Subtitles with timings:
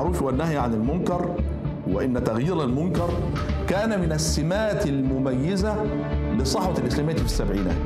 [0.00, 1.34] بالمعروف والنهي عن المنكر
[1.88, 3.08] وإن تغيير المنكر
[3.68, 5.84] كان من السمات المميزة
[6.38, 7.76] للصحوة الإسلامية في السبعينات.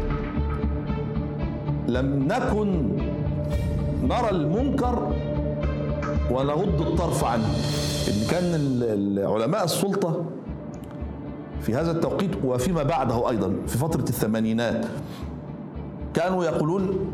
[1.88, 2.88] لم نكن
[4.02, 5.12] نرى المنكر
[6.30, 7.48] ونغض الطرف عنه.
[8.08, 8.54] إن كان
[9.26, 10.24] علماء السلطة
[11.60, 14.86] في هذا التوقيت وفيما بعده أيضا في فترة الثمانينات
[16.14, 17.12] كانوا يقولون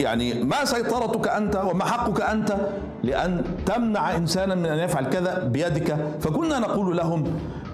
[0.00, 2.56] يعني ما سيطرتك أنت وما حقك أنت
[3.02, 5.96] لأن تمنع إنسانا من أن يفعل كذا بيدك.
[6.20, 7.24] فكنا نقول لهم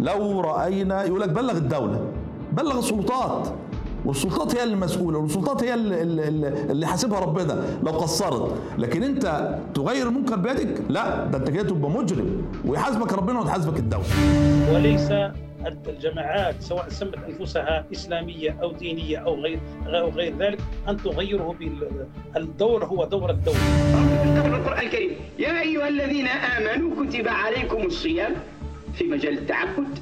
[0.01, 2.01] لو رأينا يقول لك بلغ الدولة
[2.53, 3.49] بلغ السلطات
[4.05, 8.53] والسلطات هي المسؤولة والسلطات هي اللي, حاسبها ربنا لو قصرت.
[8.79, 14.05] لكن أنت تغير المنكر بيدك؟ لا ده أنت كده تبقى مجرم ويحاسبك ربنا وتحاسبك الدولة.
[14.75, 15.09] وليس
[15.67, 20.59] الجماعات سواء سمت أنفسها إسلامية أو دينية أو غير أو غير ذلك
[20.89, 23.59] أن تغيره بالدور هو دور الدولة.
[24.57, 25.11] القرآن الكريم.
[25.39, 28.35] يا أيها الذين آمنوا كتب عليكم الصيام
[28.95, 29.99] في مجال التعبد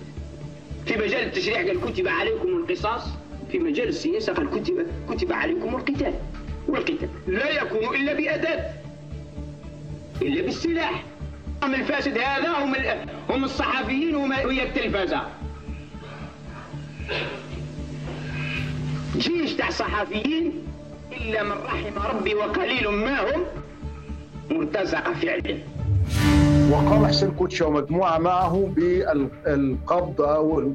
[0.87, 3.09] في مجال التشريع قال كتب عليكم القصاص
[3.53, 6.15] في مجال السياسة قال كتب كتب عليكم القتال.
[6.69, 8.71] والقتال لا يكون إلا باداه
[10.23, 11.05] إلا بالسلاح.
[11.65, 12.75] الفاسد هذا هم
[13.31, 15.23] هم الصحفيين هم هي التلفزه
[19.17, 20.53] جيش تاع صحفيين
[21.13, 23.43] إلا من رحم ربي وقليل ما هم
[24.51, 25.59] مرتزقة فعلا
[26.71, 30.73] وقام حسين كوتشا ومجموعة معه بالقبض أو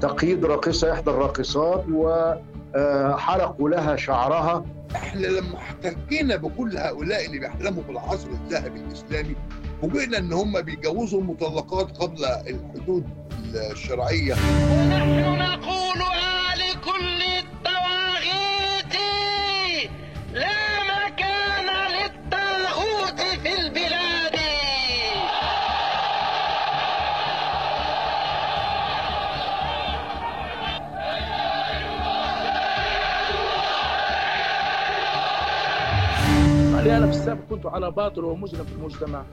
[0.00, 4.64] تقييد راقصة إحدى الراقصات وحرقوا لها شعرها.
[4.96, 9.34] إحنا لما احتكينا بكل هؤلاء اللي بيحلموا بالعصر الذهبي الإسلامي
[9.82, 13.04] فوجئنا إن هم بيجوزوا المطلقات قبل الحدود
[13.72, 14.34] الشرعية.
[14.34, 16.00] ونحن نقول
[16.56, 18.94] لكل الطواغيت
[20.32, 20.58] لا
[20.92, 23.92] مكان للطاغوت في البلاد.
[36.92, 39.24] أنا في السابق كنت على باطل ومجرم في المجتمع.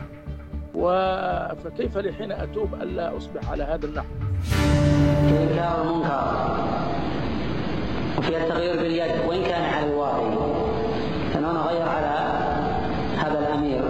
[1.63, 4.07] فكيف لي حين أتوب ألا أصبح على هذا النحو؟
[5.28, 6.22] في إنكار المنكر
[8.17, 10.19] وفي التغيير باليد وإن كان على الواقع.
[11.34, 12.16] فنحن نغير على
[13.18, 13.84] هذا الأمير.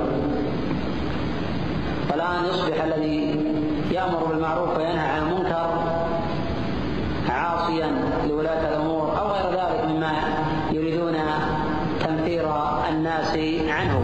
[2.12, 3.46] والآن يصبح الذي
[3.92, 5.70] يأمر بالمعروف وينهى عن المنكر
[7.30, 7.92] عاصيا
[8.30, 10.14] لولاة الأمور أو غير ذلك مما
[10.72, 11.16] يريدون
[12.00, 12.46] تنفير
[12.90, 13.38] الناس
[13.70, 13.99] عنه.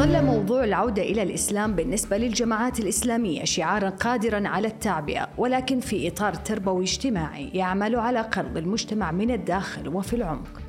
[0.00, 6.34] ظل موضوع العودة إلى الإسلام بالنسبة للجماعات الإسلامية شعارا قادرا على التعبئة ولكن في إطار
[6.34, 10.62] تربوي اجتماعي يعمل على قرض المجتمع من الداخل وفي العمق.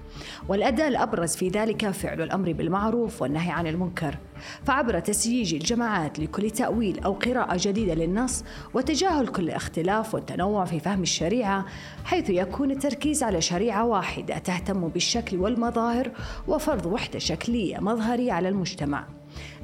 [0.47, 4.17] والأداة الأبرز في ذلك فعل الأمر بالمعروف والنهي عن المنكر.
[4.65, 8.43] فعبر تسييج الجماعات لكل تأويل أو قراءة جديدة للنص
[8.73, 11.65] وتجاهل كل اختلاف والتنوع في فهم الشريعة
[12.05, 16.11] حيث يكون التركيز على شريعة واحدة تهتم بالشكل والمظاهر
[16.47, 19.20] وفرض وحدة شكلية مظهرية على المجتمع.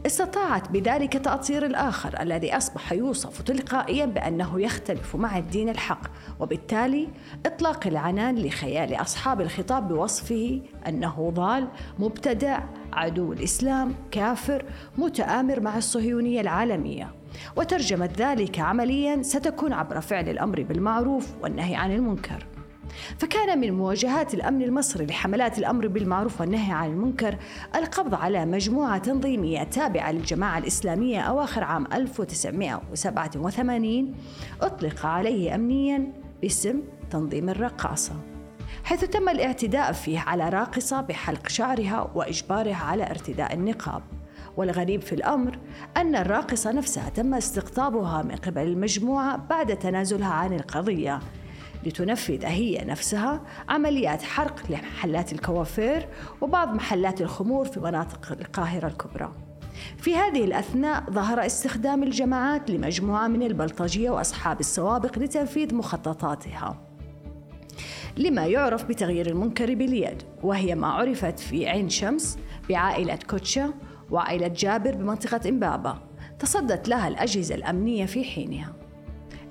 [0.08, 6.02] استطاعت بذلك تأطير الآخر الذي أصبح يوصف تلقائيا بأنه يختلف مع الدين الحق
[6.40, 7.08] وبالتالي
[7.46, 11.68] إطلاق العنان لخيال أصحاب الخطاب بوصفه أنه ضال
[12.00, 12.64] مبتدع
[12.94, 14.66] عدو الإسلام كافر
[14.98, 17.12] متآمر مع الصهيونية العالمية.
[17.56, 22.57] وترجمة ذلك عمليا ستكون عبر فعل الأمر بالمعروف والنهي عن المنكر.
[23.18, 27.38] فكان من مواجهات الأمن المصري لحملات الأمر بالمعروف والنهي عن المنكر
[27.76, 34.16] القبض على مجموعة تنظيمية تابعة للجماعة الإسلامية أواخر عام 1987
[34.62, 36.82] أطلق عليه أمنيا باسم
[37.12, 38.14] تنظيم الرقاصة
[38.84, 44.04] حيث تم الاعتداء فيه على راقصة بحلق شعرها وإجبارها على ارتداء النقاب.
[44.58, 45.60] والغريب في الأمر
[45.98, 51.20] أن الراقصة نفسها تم استقطابها من قبل المجموعة بعد تنازلها عن القضية.
[51.88, 56.08] لتنفذ هي نفسها عمليات حرق لمحلات الكوافير
[56.42, 59.32] وبعض محلات الخمور في مناطق القاهرة الكبرى.
[59.98, 66.78] في هذه الأثناء ظهر استخدام الجماعات لمجموعة من البلطجية وأصحاب السوابق لتنفيذ مخططاتها.
[68.18, 72.38] لما يعرف بتغيير المنكر باليد وهي ما عرفت في عين شمس
[72.70, 73.74] بعائلة كوتشا
[74.12, 75.96] وعائلة جابر بمنطقة إمبابة
[76.40, 78.87] تصدت لها الأجهزة الأمنية في حينها.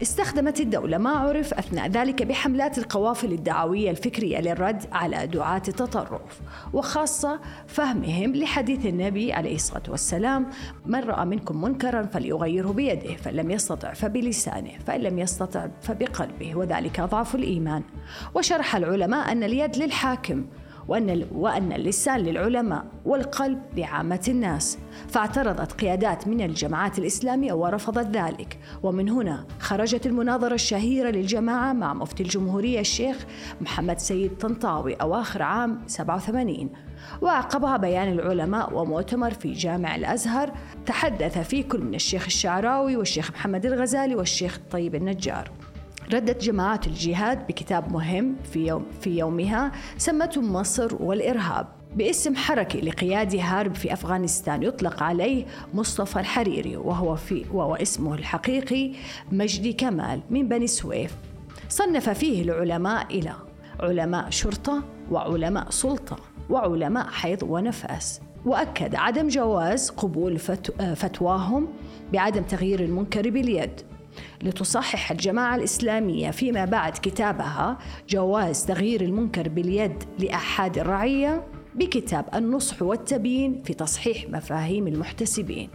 [0.02, 6.40] استخدمت الدولة ما عرف أثناء ذلك بحملات القوافل الدعوية الفكرية للرد على دعاة التطرف
[6.72, 10.46] وخاصة فهمهم لحديث النبي عليه الصلاة والسلام
[10.86, 17.00] من رأى منكم منكرا فليغيره بيده فإن لم يستطع فبلسانه فإن لم يستطع فبقلبه وذلك
[17.00, 17.82] أضعف الإيمان.
[18.34, 20.44] وشرح العلماء أن اليد للحاكم
[20.88, 24.78] وأن وأن اللسان للعلماء والقلب لعامة الناس.
[25.08, 28.58] فاعترضت قيادات من الجماعات الإسلامية ورفضت ذلك.
[28.82, 33.26] ومن هنا خرجت المناظرة الشهيرة للجماعة مع مفتي الجمهورية الشيخ
[33.60, 36.70] محمد سيد طنطاوي أواخر عام 87
[37.22, 40.52] وعقبها بيان العلماء ومؤتمر في جامع الأزهر
[40.86, 45.50] تحدث فيه كل من الشيخ الشعراوي والشيخ محمد الغزالي والشيخ الطيب النجار.
[46.12, 51.66] ردت جماعات الجهاد بكتاب مهم في, يوم في يومها سمته مصر والإرهاب
[51.96, 54.62] باسم حركة لقيادة هارب في أفغانستان.
[54.62, 58.92] يطلق عليه مصطفى الحريري وهو, في وهو اسمه الحقيقي
[59.32, 61.14] مجدي كمال من بني سويف.
[61.68, 63.32] صنف فيه العلماء إلى
[63.80, 66.16] علماء شرطة وعلماء سلطة
[66.50, 68.20] وعلماء حيض ونفاس.
[68.46, 70.38] وأكد عدم جواز قبول
[70.96, 71.68] فتواهم
[72.12, 73.80] بعدم تغيير المنكر باليد.
[74.42, 77.78] لتصحح الجماعة الإسلامية فيما بعد كتابها
[78.08, 85.70] جواز تغيير المنكر باليد لأحد الرعية بكتاب النصح والتبيين في تصحيح مفاهيم المحتسبين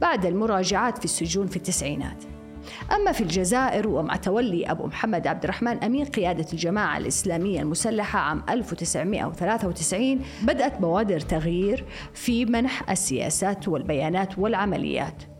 [0.00, 2.24] بعد المراجعات في السجون في التسعينات.
[2.92, 8.42] أما في الجزائر ومع تولي أبو محمد عبد الرحمن أمين قيادة الجماعة الإسلامية المسلحة عام
[8.48, 11.84] 1993 بدأت بوادر تغيير
[12.14, 15.31] في منح السياسات والبيانات والعمليات.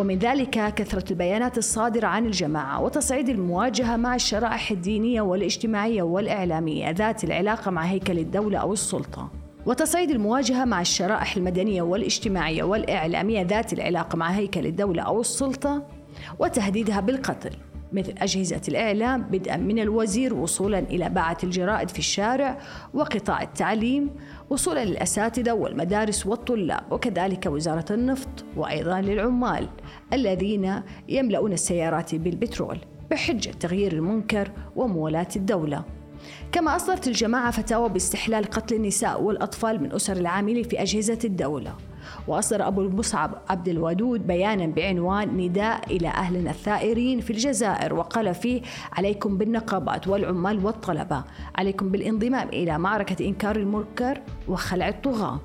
[0.00, 7.24] ومن ذلك كثرة البيانات الصادرة عن الجماعة وتصعيد المواجهة مع الشرائح الدينية والاجتماعية والإعلامية ذات
[7.24, 9.30] العلاقة مع هيكل الدولة أو السلطة.
[9.66, 15.82] وتصعيد المواجهة مع الشرائح المدنية والاجتماعية والإعلامية ذات العلاقة مع هيكل الدولة أو السلطة
[16.38, 17.56] وتهديدها بالقتل.
[17.92, 22.58] مثل أجهزة الإعلام بدءا من الوزير وصولا إلى باعة الجرائد في الشارع
[22.94, 24.10] وقطاع التعليم
[24.50, 29.68] وصولا للأساتذة والمدارس والطلاب وكذلك وزارة النفط وأيضا للعمال
[30.12, 32.78] الذين يملؤون السيارات بالبترول
[33.10, 35.84] بحجة تغيير المنكر وموالاة الدولة.
[36.52, 41.74] كما أصدرت الجماعة فتاوى باستحلال قتل النساء والأطفال من أسر العاملين في أجهزة الدولة.
[42.26, 48.62] وأصدر أبو المصعب عبد الودود بيانا بعنوان نداء إلى أهلنا الثائرين في الجزائر وقال فيه
[48.92, 51.24] عليكم بالنقابات والعمال والطلبة.
[51.56, 55.40] عليكم بالانضمام إلى معركة إنكار المنكر وخلع الطغاة.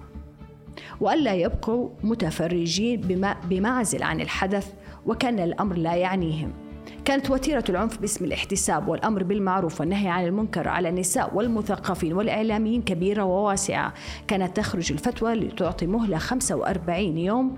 [1.02, 3.02] وألا يبقوا متفرجين
[3.50, 4.74] بمعزل عن الحدث
[5.06, 6.65] وكان الأمر لا يعنيهم.
[7.06, 13.24] كانت وتيرة العنف باسم الاحتساب والأمر بالمعروف والنهي عن المنكر على النساء والمثقفين والإعلاميين كبيرة
[13.24, 13.94] وواسعة.
[14.28, 17.56] كانت تخرج الفتوى لتعطي مهلة 45 يوم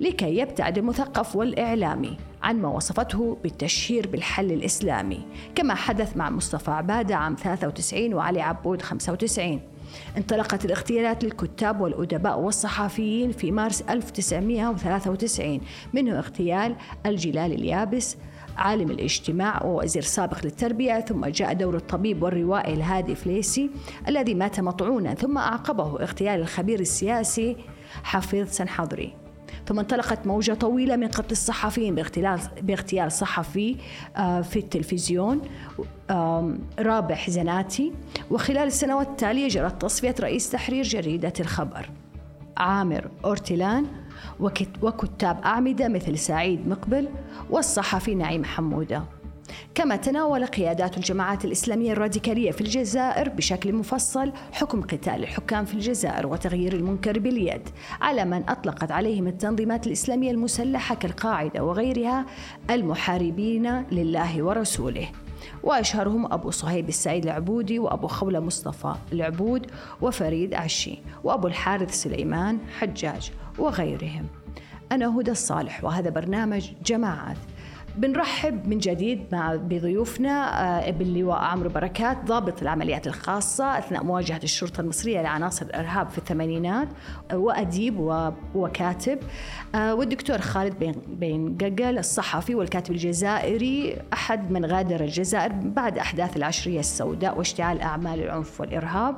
[0.00, 5.20] لكي يبتعد المثقف والإعلامي عن ما وصفته بالتشهير بالحل الإسلامي.
[5.54, 9.60] كما حدث مع مصطفى عبادة عام 93 وعلي عبود 95
[10.16, 15.60] انطلقت الاغتيالات للكتاب والأدباء والصحفيين في مارس 1993
[15.94, 18.16] منه اغتيال الجلال اليابس
[18.56, 23.70] عالم الاجتماع ووزير سابق للتربية ثم جاء دور الطبيب والروائي الهادي فليسي
[24.08, 27.56] الذي مات مطعونا ثم أعقبه اغتيال الخبير السياسي
[28.02, 29.12] حفيظ سنحضري.
[29.66, 33.76] ثم انطلقت موجة طويلة من قتل الصحفيين باغتيال باغتيال صحفي
[34.16, 35.40] آه، في التلفزيون
[36.78, 37.92] رابح زناتي.
[38.30, 41.90] وخلال السنوات التالية جرت تصفية رئيس تحرير جريدة الخبر
[42.56, 43.86] عامر أورتيلان
[44.82, 47.08] وكتاب أعمدة مثل سعيد مقبل
[47.50, 49.02] والصحفي نعيم حمودة.
[49.74, 56.26] كما تناول قيادات الجماعات الإسلامية الراديكالية في الجزائر بشكل مفصل حكم قتال الحكام في الجزائر
[56.26, 57.68] وتغيير المنكر باليد
[58.00, 62.26] على من أطلقت عليهم التنظيمات الإسلامية المسلحة كالقاعدة وغيرها
[62.70, 65.08] المحاربين لله ورسوله.
[65.62, 69.66] وأشهرهم أبو صهيب السعيد العبودي وأبو خولة مصطفى العبود
[70.00, 74.26] وفريد عشي وأبو الحارث سليمان حجاج وغيرهم.
[74.92, 77.36] أنا هدى الصالح وهذا برنامج جماعات.
[77.96, 84.80] بنرحب من جديد مع بضيوفنا آه، باللواء عمرو بركات ضابط العمليات الخاصة أثناء مواجهة الشرطة
[84.80, 86.88] المصرية لعناصر الإرهاب في الثمانينات
[87.30, 87.94] آه، وأديب
[88.54, 89.18] وكاتب
[89.74, 96.80] آه، والدكتور خالد بن ققل الصحفي والكاتب الجزائري أحد من غادر الجزائر بعد أحداث العشرية
[96.80, 99.16] السوداء واشتعال أعمال العنف والإرهاب.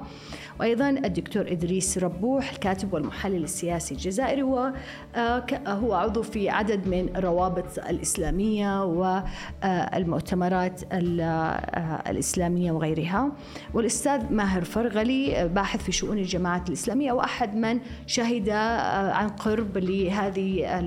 [0.60, 4.72] وأيضا الدكتور إدريس ربوح الكاتب والمحلل السياسي الجزائري وهو
[5.16, 13.32] آه، عضو في عدد من الروابط الإسلامية والمؤتمرات آه، الإسلامية وغيرها.
[13.74, 20.78] والأستاذ ماهر فرغلي باحث في شؤون الجماعات الإسلامية وأحد من شهد آه، عن قرب لهذه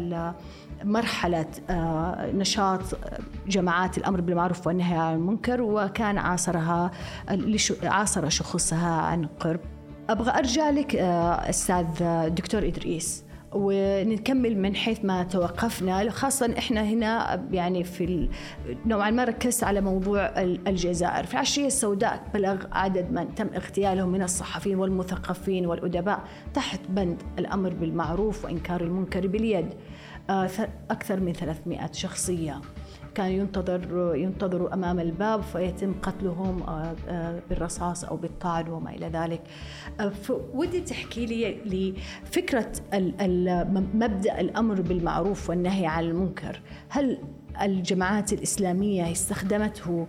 [0.83, 1.45] مرحلة
[2.33, 2.81] نشاط
[3.47, 6.91] جماعات الأمر بالمعروف والنهي عن المنكر وكان عاصرها
[7.83, 9.59] عاصر شخصها عن قرب
[10.09, 11.85] أبغى أرجع لك أستاذ
[12.29, 13.23] دكتور إدريس
[13.53, 16.09] ونكمل من حيث ما توقفنا.
[16.09, 18.29] خاصة إحنا هنا يعني في.
[18.85, 20.25] نوعا ما ركزت على موضوع
[20.67, 21.25] الجزائر.
[21.25, 26.23] في العشرية السوداء بلغ عدد من تم اغتيالهم من الصحفيين والمثقفين والأدباء
[26.53, 29.65] تحت بند الأمر بالمعروف وإنكار المنكر باليد.
[29.65, 29.75] آه،
[30.91, 32.61] أكثر من 300 شخصية
[33.15, 39.41] كان ينتظر ينتظروا أمام الباب فيتم قتلهم آه، آه، بالرصاص أو بالطعن وما إلى ذلك.
[40.00, 40.11] آه،
[40.53, 41.93] ودي تحكي لي
[42.25, 42.71] لفكرة
[43.93, 47.17] مبدأ الأمر بالمعروف والنهي عن المنكر، هل
[47.62, 50.08] الجماعات الإسلامية استخدمته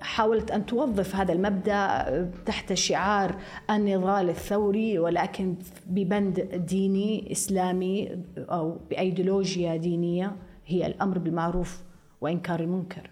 [0.00, 3.36] حاولت أن توظف هذا المبدأ تحت شعار
[3.70, 10.36] النضال الثوري ولكن ببند ديني إسلامي أو بأيديولوجيا دينية
[10.66, 11.82] هي الأمر بالمعروف
[12.20, 13.10] وإنكار المنكر.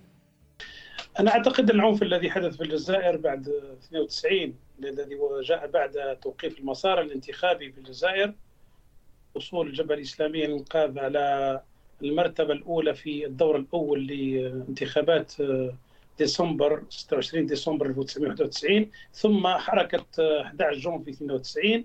[1.20, 3.48] أنا أعتقد العنف الذي حدث في الجزائر بعد
[3.88, 8.34] 92 الذي جاء بعد توقيف المسار الانتخابي في الجزائر
[9.34, 11.60] وصول الجبهة الإسلامية للإنقاذ على
[12.02, 15.32] المرتبة الأولى في الدور الأول لانتخابات
[16.18, 20.04] ديسمبر 26 ديسمبر 1991 ثم حركة
[20.42, 21.84] 11 جون في 92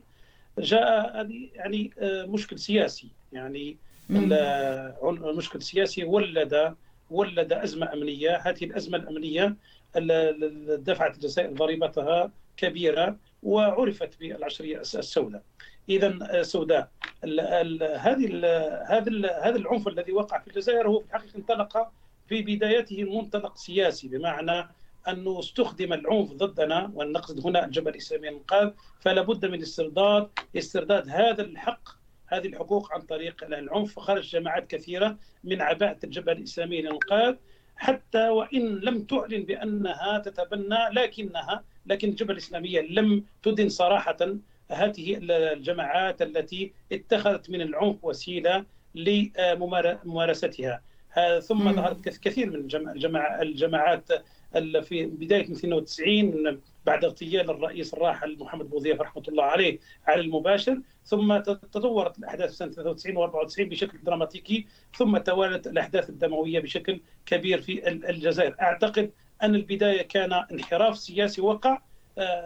[0.60, 3.08] جاء يعني مشكل سياسي.
[3.34, 3.78] يعني
[5.04, 6.76] المشكل السياسي ولد
[7.12, 9.56] ولد أزمة أمنية، هذه الأزمة الأمنية
[10.78, 15.42] دفعت الجزائر ضريبتها كبيرة وعرفت بالعشرية السوداء.
[15.90, 16.90] اذا سوداء.
[17.98, 18.46] هذه
[18.86, 19.12] هذا
[19.44, 21.92] هذا العنف الذي وقع في الجزائر هو في الحقيقة انطلق
[22.28, 24.70] في بدايته منطلق سياسي بمعنى
[25.08, 31.42] أنه استخدم العنف ضدنا ونقصد هنا الجبهه الاسلاميه الانقاذ فلا بد من استرداد استرداد هذا
[31.42, 31.90] الحق
[32.28, 33.98] هذه الحقوق عن طريق العنف.
[33.98, 37.36] وخرج جماعات كثيرة من عباءة الجبهه الاسلاميه للانقاذ
[37.76, 44.18] حتى وإن لم تعلن بأنها تتبنى لكنها لكن الجبهه الإسلامية لم تدن صراحة
[44.74, 48.66] هذه الجماعات التي اتخذت من العنف وسيلة
[48.96, 50.82] لممارستها
[51.40, 52.56] ثم ظهرت كثير من
[53.42, 54.10] الجماعات
[54.82, 61.38] في بداية 92 بعد اغتيال الرئيس الراحل محمد بوذيف رحمة الله عليه على المباشر ثم
[61.38, 64.66] تطورت الأحداث في سنة 93 و94 بشكل دراماتيكي
[64.98, 68.56] ثم توالت الأحداث الدموية بشكل كبير في الجزائر.
[68.62, 69.12] أعتقد
[69.44, 71.82] أن البداية كان انحراف سياسي وقع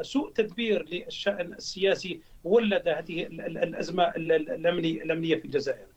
[0.01, 5.87] سوء تدبير للشأن السياسي ولد هذه الأزمة الامنيه في الجزائر.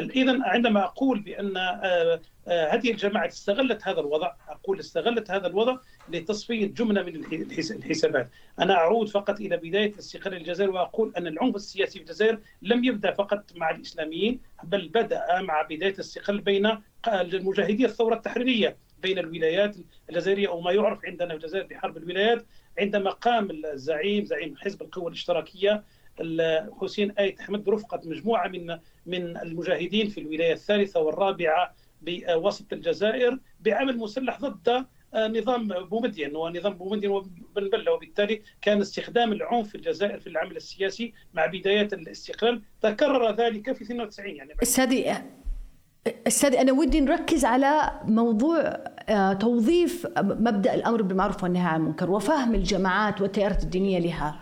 [0.00, 5.76] اذا عندما أقول بأن آه، آه، هذه الجماعة استغلت هذا الوضع أقول استغلت هذا الوضع
[6.08, 7.16] لتصفية جملة من
[7.70, 8.30] الحسابات.
[8.58, 13.12] أنا أعود فقط إلى بداية استقلال الجزائر وأقول أن العنف السياسي في الجزائر لم يبدأ
[13.12, 18.76] فقط مع الإسلاميين بل بدأ مع بداية الاستقلال بين المجاهدي الثورة التحريرية.
[19.02, 19.76] بين الولايات
[20.10, 22.46] الجزائرية أو ما يعرف عندنا في الجزائر بحرب الولايات
[22.78, 25.84] عندما قام الزعيم زعيم حزب القوى الاشتراكية
[26.80, 33.96] حسين آيت أحمد رفقة مجموعة من من المجاهدين في الولاية الثالثة والرابعة بوسط الجزائر بعمل
[33.98, 34.86] مسلح ضد
[35.16, 37.30] نظام بومدين ونظام بومدين وبن
[37.72, 42.62] بلة وبالتالي كان استخدام العنف في الجزائر في العمل السياسي مع بدايات الاستقلال.
[42.82, 44.54] تكرر ذلك في 92 يعني
[46.26, 48.58] استاذي أنا ودي نركز على موضوع
[49.08, 54.40] آه، توظيف مبدأ الأمر بالمعروف والنهي عن المنكر وفهم الجماعات والتيارات الدينية لها.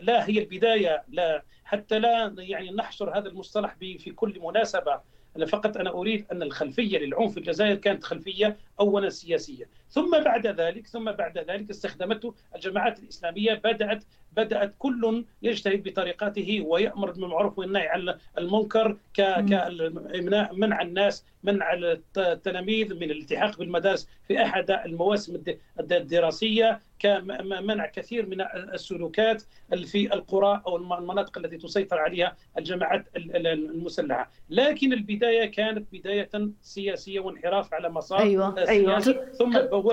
[0.00, 1.42] لا هي البداية لا.
[1.64, 5.00] حتى لا يعني نحصر هذا المصطلح في كل مناسبة.
[5.36, 9.68] أنا فقط أنا أريد أن الخلفية للعنف في الجزائر كانت خلفية أولا سياسية.
[9.90, 14.04] ثم بعد ذلك ثم بعد ذلك استخدمته الجماعات الإسلامية بدأت
[14.36, 21.72] بدأت كل يجتهد بطريقته ويأمر بالمعروف والنهي عن المنكر كمنع الناس منع
[22.16, 25.42] التلاميذ من الالتحاق بالمدارس في أحد المواسم
[25.80, 28.40] الدراسية كمنع كثير من
[28.74, 29.42] السلوكات
[29.84, 36.30] في القرى أو المناطق التي تسيطر عليها الجماعات المسلحة لكن البداية كانت بداية
[36.62, 38.68] سياسية وانحراف على مسار أيوة.
[38.68, 39.00] أيوة.
[39.00, 39.52] ثم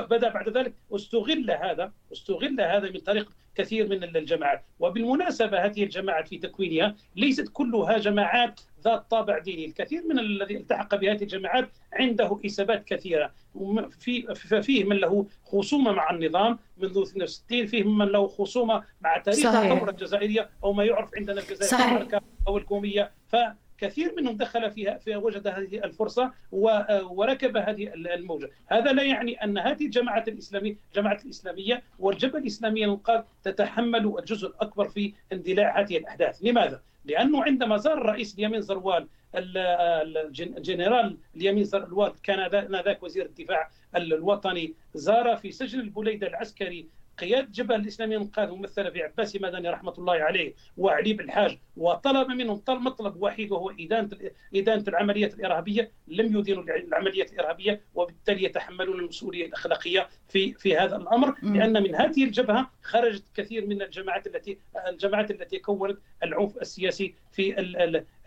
[0.10, 4.64] بدأ بعد ذلك استغل هذا استغل هذا من طريق كثير من الجماعات.
[4.80, 9.66] وبالمناسبة هذه الجماعات في تكوينها ليست كلها جماعات ذات طابع ديني.
[9.66, 13.32] الكثير من الذي التحق بهذه الجماعات عنده حسابات كثيرة.
[14.00, 19.46] في فيه من له خصومة مع النظام منذ 62 فيه من له خصومة مع تاريخ
[19.46, 23.36] الثورة الجزائرية أو ما يعرف عندنا الجزائر أو القومية ف
[23.84, 29.58] كثير منهم دخل فيها في وجد هذه الفرصة وركب هذه الموجة، هذا لا يعني أن
[29.58, 36.44] هذه الجماعه الاسلاميه الجماعه الإسلامية والجبهة الإسلامية للانقاذ تتحمل الجزء الأكبر في اندلاع هذه الأحداث،
[36.44, 44.74] لماذا؟ لأنه عندما زار الرئيس اليمين زروال الجنرال اليمين زروال كان ذاك وزير الدفاع الوطني
[44.94, 46.88] زار في سجن البليده العسكري
[47.18, 52.58] قيادة الجبهة الإسلامية المنقاذة ممثلة في عباسي مدني رحمة الله عليه وعلي بالحاج وطلب منهم
[52.58, 54.10] طلب مطلب واحد وهو إدانة
[54.56, 61.36] إدانة العمليات الإرهابية لم يدينوا العمليات الإرهابية وبالتالي يتحملون المسؤولية الأخلاقية في في هذا الأمر
[61.42, 67.60] لأن من هذه الجبهة خرجت كثير من الجماعات التي الجماعات التي كونت العنف السياسي في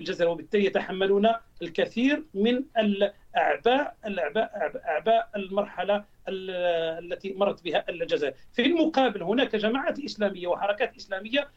[0.01, 1.29] الجزائر وبالتالي يتحملون
[1.63, 8.35] الكثير من الأعباء الأعباء أعباء المرحلة التي مرت بها الجزائر.
[8.53, 11.49] في المقابل هناك جماعات إسلامية وحركات إسلامية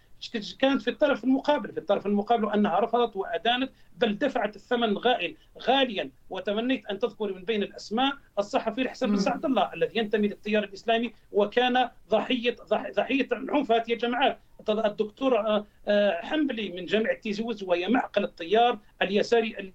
[0.59, 6.11] كانت في الطرف المقابل في الطرف المقابل أنها رفضت وأدانت بل دفعت الثمن غائل غاليا
[6.29, 11.13] وتمنيت أن تذكر من بين الأسماء الصحفي الحسن بن سعد الله الذي ينتمي للتيار الإسلامي
[11.31, 12.55] وكان ضحية
[12.95, 19.73] ضحية عنف هذه الجماعات الدكتور آه، آه، حنبلي من جامعة تيزوز وهي معقل التيار اليساري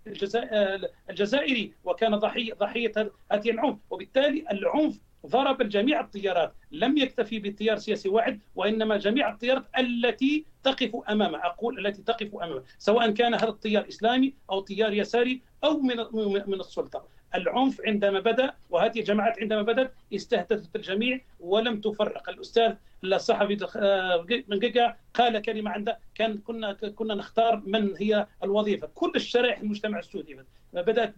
[1.11, 2.93] الجزائري وكان ضحية ضحية
[3.33, 9.65] هذه العنف وبالتالي العنف ضرب جميع التيارات لم يكتفي بتيار سياسي واحد وإنما جميع التيارات
[9.79, 15.41] التي تقف أمامه أقول التي تقف أمامه سواء كان هذا التيار إسلامي أو تيار يساري
[15.65, 15.97] أو من
[16.47, 17.05] من السلطة.
[17.35, 22.29] العنف عندما بدأ وهذه الجماعات عندما بدأت استهدفت الجميع ولم تفرق.
[22.29, 22.75] الأستاذ
[23.05, 28.89] الصحفي آه، من جيجا قال كلمة عنده كان كنا كنا نختار من هي الوظيفة.
[28.95, 30.39] كل الشرائح المجتمع السعودي
[30.73, 31.15] بدأت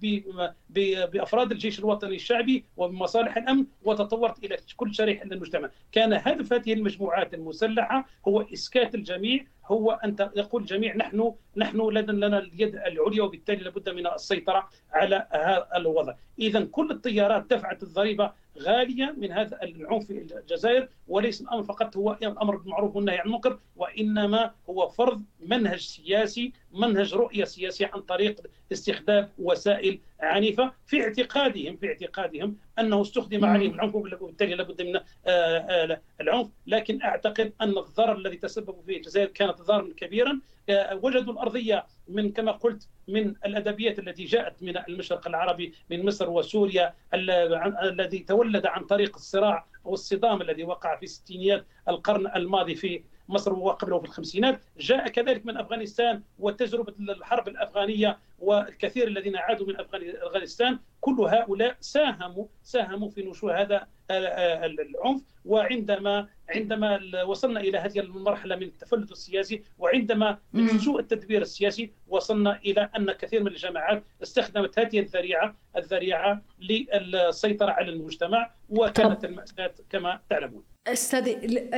[1.12, 5.70] بأفراد الجيش الوطني الشعبي وبمصالح الأمن وتطورت إلى كل شريحة المجتمع.
[5.92, 9.44] كان هدف هذه المجموعات المسلحة هو إسكات الجميع.
[9.66, 15.68] هو أن يقول الجميع نحن نحن لنا اليد العليا وبالتالي لابد من السيطرة على هذا
[15.76, 16.14] الوضع.
[16.38, 22.18] اذا كل التيارات دفعت الضريبة غالية من هذا العنف في الجزائر وليس الأمر فقط هو
[22.22, 28.40] الامر بالمعروف والنهي عن المنكر وإنما هو فرض منهج سياسي منهج رؤية سياسية عن طريق
[28.72, 35.00] استخدام وسائل عنيفة في اعتقادهم في اعتقادهم أنه استخدم عليهم العنف وبالتالي لابد من آه،
[35.26, 36.48] آه، العنف.
[36.66, 42.52] لكن أعتقد أن الضرر الذي تسببوا فيه الجزائر كانت ضررا كبيرا وجدوا الأرضية من كما
[42.52, 49.16] قلت من الأدبيات التي جاءت من المشرق العربي من مصر وسوريا الذي تولد عن طريق
[49.16, 54.60] الصراع أو الصدام الذي وقع في ستينيات القرن الماضي في مصر وقبله في الخمسينات.
[54.78, 62.46] جاء كذلك من أفغانستان وتجربة الحرب الأفغانية والكثير الذين عادوا من أفغانستان كل هؤلاء ساهموا
[62.62, 65.22] ساهموا في نشوء هذا العنف.
[65.46, 72.60] وعندما عندما وصلنا إلى هذه المرحلة من التفلت السياسي وعندما من سوء التدبير السياسي وصلنا
[72.66, 80.20] إلى أن كثير من الجماعات استخدمت هذه الذريعه الذريعة للسيطرة على المجتمع وكانت المأساة كما
[80.30, 80.62] تعلمون.
[80.86, 81.28] أستاذ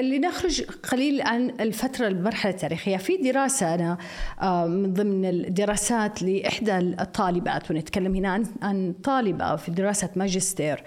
[0.00, 2.96] لنخرج قليل عن الفترة المرحلة التاريخية.
[2.96, 3.98] في دراسة أنا
[4.42, 10.82] آه، من ضمن الدراسات لإحدى الطالبات ونتكلم هنا عن عن طالبة في دراسة ماجستير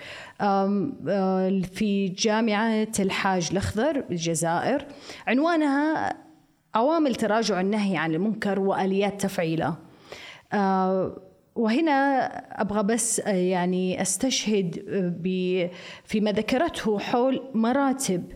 [1.74, 4.86] في جامعة الحاج الأخضر بالجزائر.
[5.28, 6.14] عنوانها
[6.76, 9.76] عوامل تراجع النهي عن المنكر وآليات تفعيله.
[10.54, 11.22] آه،
[11.56, 12.28] وهنا
[12.62, 14.84] أبغى بس يعني أستشهد
[16.04, 18.32] فيما ذكرته حول مراتب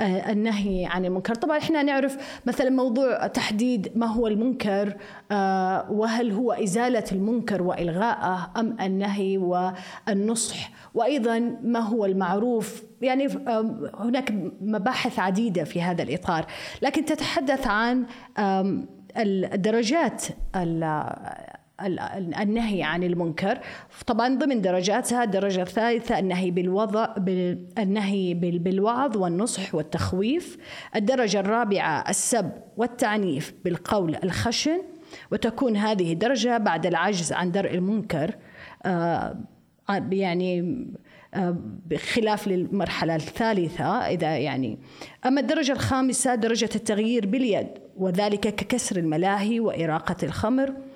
[0.00, 1.34] النهي عن المنكر.
[1.34, 4.96] طبعا إحنا نعرف مثلا موضوع تحديد ما هو المنكر
[5.32, 12.82] آه، وهل هو إزالة المنكر وإلغاءه أم النهي والنصح وأيضا ما هو المعروف.
[13.02, 13.28] يعني
[13.94, 16.46] هناك مباحث عديدة في هذا الإطار.
[16.82, 18.06] لكن تتحدث عن
[19.16, 20.24] الدرجات
[21.80, 23.58] النهي عن المنكر.
[24.06, 27.14] طبعا ضمن درجاتها الدرجة الثالثة النهي بالوضع
[27.78, 30.56] النهي بالوعظ والنصح والتخويف.
[30.96, 34.82] الدرجة الرابعة السب والتعنيف بالقول الخشن.
[35.32, 38.34] وتكون هذه الدرجة بعد العجز عن درء المنكر
[38.86, 39.36] آه،
[40.10, 40.86] يعني
[41.34, 43.84] آه، بخلاف للمرحلة الثالثة.
[43.84, 44.78] إذا يعني
[45.26, 50.68] أما الدرجة الخامسة درجة التغيير باليد وذلك ككسر الملاهي وإراقة الخمر.
[50.68, 50.87] آه،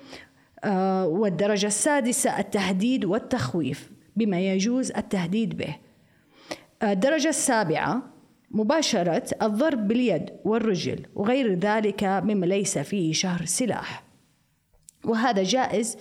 [1.05, 5.75] والدرجة السادسة التهديد والتخويف بما يجوز التهديد به.
[6.81, 8.01] آه، الدرجة السابعة
[8.51, 14.03] مباشرة الضرب باليد والرجل وغير ذلك مما ليس فيه شهر سلاح.
[15.05, 15.97] وهذا جائز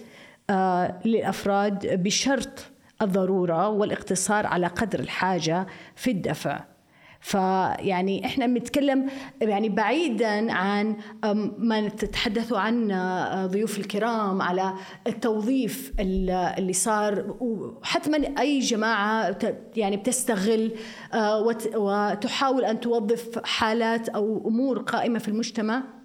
[0.50, 2.72] آه، للأفراد بشرط
[3.02, 6.71] الضرورة والاقتصار على قدر الحاجة في الدفع.
[7.22, 9.06] فيعني إحنا بنتكلم
[9.40, 10.96] يعني بعيدا عن
[11.58, 14.72] ما تتحدثوا عنه آه، ضيوف الكرام على
[15.06, 19.38] التوظيف اللي صار وحتما أي جماعة
[19.76, 20.72] يعني بتستغل
[21.14, 26.01] آه، وتحاول أن توظف حالات أو أمور قائمة في المجتمع.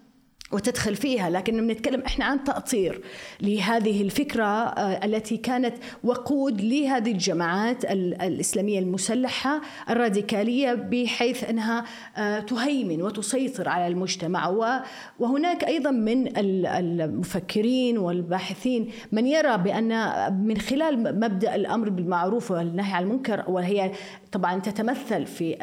[0.52, 3.00] وتدخل فيها لكن بنتكلم إحنا عن تأطير
[3.40, 11.84] لهذه الفكرة آه، التي كانت وقود لهذه الجماعات الإسلامية المسلحة الراديكالية بحيث أنها
[12.16, 14.48] آه، تهيمن وتسيطر على المجتمع.
[15.18, 19.88] وهناك أيضا من المفكرين والباحثين من يرى بأن
[20.46, 23.92] من خلال مبدأ الأمر بالمعروف والنهي عن المنكر وهي
[24.32, 25.56] طبعا تتمثل في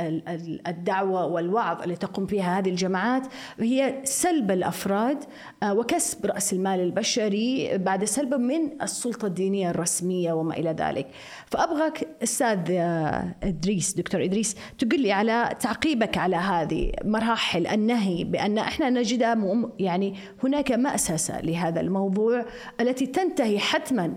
[0.68, 3.28] الدعوة والوعظ التي تقوم فيها هذه الجماعات
[3.60, 5.24] هي سلب الأفراد
[5.64, 11.08] آه، وكسب رأس المال البشري بعد سلب من السلطة الدينية الرسمية وما إلى ذلك.
[11.46, 18.58] فأبغاك أستاذ آه، إدريس دكتور إدريس تقول لي على تعقيبك على هذه مراحل النهي بأن
[18.58, 19.36] إحنا نجدها
[19.80, 22.46] يعني هناك مأسسة لهذا الموضوع
[22.82, 24.16] التي تنتهي حتماً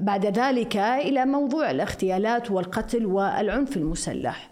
[0.00, 4.50] بعد ذلك إلى موضوع الاغتيالات والقتل والعنف المسلح.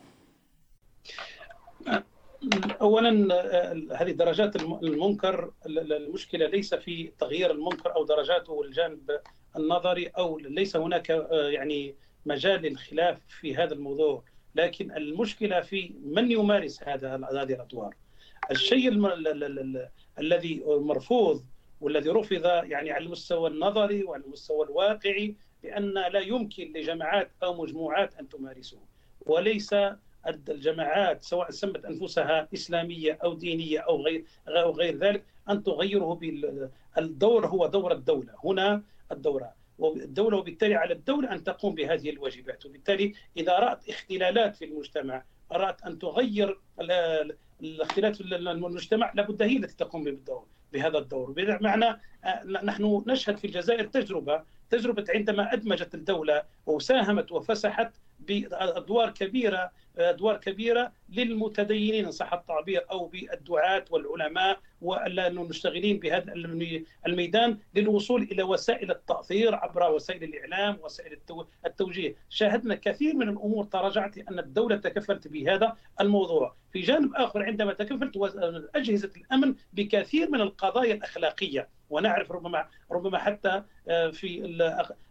[2.80, 9.20] اولا آه، هذه درجات المنكر المشكلة ليس في تغيير المنكر أو درجاته والجانب
[9.56, 11.94] النظري أو ليس هناك آه، يعني
[12.26, 14.22] مجال للخلاف في هذا الموضوع
[14.54, 17.94] لكن المشكلة في من يمارس هذا هذه الأدوار.
[18.50, 18.88] الشيء
[20.18, 21.44] الذي مرفوض
[21.80, 28.14] والذي رفض يعني على المستوى النظري وعلى المستوى الواقعي بأن لا يمكن لجماعات أو مجموعات
[28.14, 28.78] أن تمارسه.
[29.20, 29.74] وليس
[30.26, 37.46] الجماعات سواء سمت أنفسها إسلامية أو دينية أو غير, أو غير ذلك أن تغيره بالدور
[37.46, 39.52] هو دور الدولة هنا الدورة.
[39.78, 42.66] والدولة وبالتالي على الدولة أن تقوم بهذه الواجبات.
[42.66, 46.58] وبالتالي إذا رأت اختلالات في المجتمع أرادت أن تغير
[47.60, 51.32] الاختلاف في المجتمع لابد هي التي تقوم بالدور بهذا الدور.
[51.32, 59.70] بمعنى آه، نحن نشهد في الجزائر تجربة تجربة عندما أدمجت الدولة وساهمت وفسحت بأدوار كبيرة
[59.98, 66.32] أدوار كبيرة للمتدينين إن صح التعبير أو بالدعاة والعلماء والمشتغلين بهذا
[67.06, 71.18] الميدان للوصول إلى وسائل التأثير عبر وسائل الإعلام وسائل
[71.66, 77.72] التوجيه، شاهدنا كثير من الأمور تراجعت ان الدولة تكفلت بهذا الموضوع، في جانب آخر عندما
[77.72, 78.16] تكفلت
[78.74, 81.68] أجهزة الأمن بكثير من القضايا الأخلاقية.
[81.90, 84.44] ونعرف ربما ربما حتى آه، في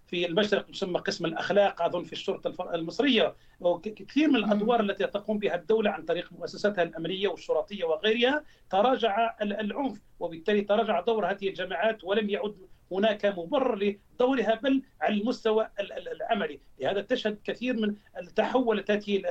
[0.07, 3.35] في المشرق يسمى قسم الأخلاق أظن في الشرطة المصرية.
[3.59, 10.01] وكثير من الأدوار التي تقوم بها الدولة عن طريق مؤسساتها الامنيه والشرطية وغيرها تراجع العنف
[10.19, 16.59] وبالتالي تراجع دور هذه الجماعات ولم يعد هناك مبرر لدورها بل على المستوى العملي.
[16.79, 17.95] لهذا تشهد كثير من
[18.35, 19.23] تحولت هذه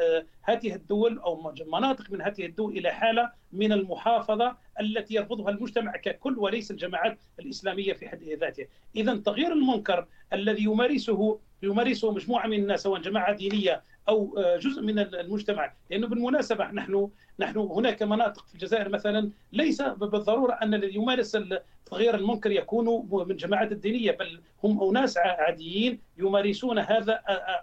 [0.43, 6.39] هذه الدول أو مناطق من هذه الدول إلى حالة من المحافظة التي يرفضها المجتمع ككل
[6.39, 8.67] وليس الجماعات الإسلامية في حد ذاتها.
[8.97, 14.99] اذا تغيير المنكر الذي يمارسه يمارسه مجموعه من الناس سواء جماعة دينية أو جزء من
[14.99, 15.73] المجتمع.
[15.91, 21.39] لأنه بالمناسبة نحن نحن هناك مناطق في الجزائر مثلا ليس بالضرورة أن الذي يمارس
[21.87, 27.21] تغيير المنكر يكون من جماعات الدينية بل هم أناس عاديين يمارسون هذا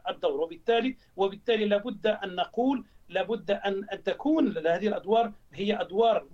[0.09, 0.41] الدور.
[0.41, 6.25] وبالتالي وبالتالي لابد أن نقول لابد ان أن تكون هذه الأدوار هي أدوار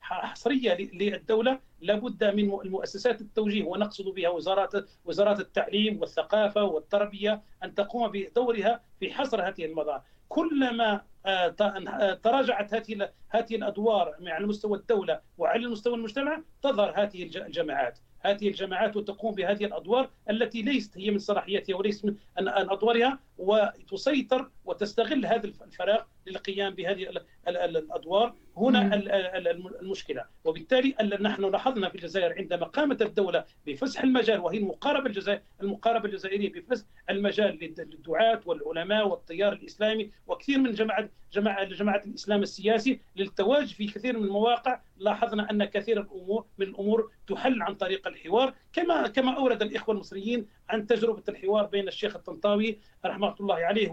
[0.00, 4.72] حصرية للدولة لابد من المؤسسات التوجيه ونقصد بها وزارات
[5.04, 12.74] وزارات التعليم والثقافة والتربية أن تقوم بدورها في حصر هذه المظاهر كلما آه، آه، تراجعت
[12.74, 17.98] هذه هذه الأدوار على مستوى الدولة وعلى مستوى المجتمع تظهر هذه الجماعات.
[18.20, 25.26] هذه الجماعات وتقوم بهذه الأدوار التي ليست هي من صلاحيتها وليست من أدوارها وتسيطر وتستغل
[25.26, 28.94] هذا الفراغ للقيام بهذه الأدوار هنا
[29.80, 30.24] المشكلة.
[30.44, 36.52] وبالتالي نحن لاحظنا في الجزائر عندما قامت الدولة بفسح المجال وهي المقاربة الجزائر المقاربة الجزائرية
[36.52, 43.86] بفسح المجال للدعاة والعلماء والتيار الإسلامي وكثير من جماعات جماعة جماعة الإسلام السياسي للتواجد في
[43.86, 49.36] كثير من المواقع لاحظنا أن كثير الأمور من الأمور تحل عن طريق الحوار كما كما
[49.36, 53.90] أورد الإخوة المصريين عن تجربة الحوار بين الشيخ الطنطاوي رحمة الله عليه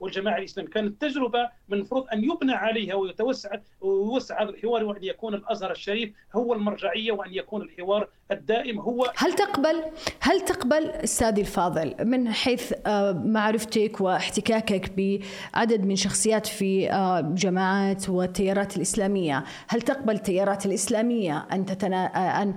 [0.00, 0.70] والجماعة الإسلامية.
[0.70, 6.54] كانت تجربة من المفروض أن يبنى عليها ويتوسع ويوسع الحوار وأن يكون الأزهر الشريف هو
[6.54, 9.82] المرجعية وأن يكون الحوار الدائم هو هل تقبل
[10.20, 18.08] هل تقبل استاذي الفاضل من حيث آه، معرفتك واحتكاكك بعدد من شخصيات في آه، جماعات
[18.08, 22.04] والتيارات الإسلامية؟ هل تقبل التيارات الإسلامية أن تتنا...
[22.16, 22.54] آه، أن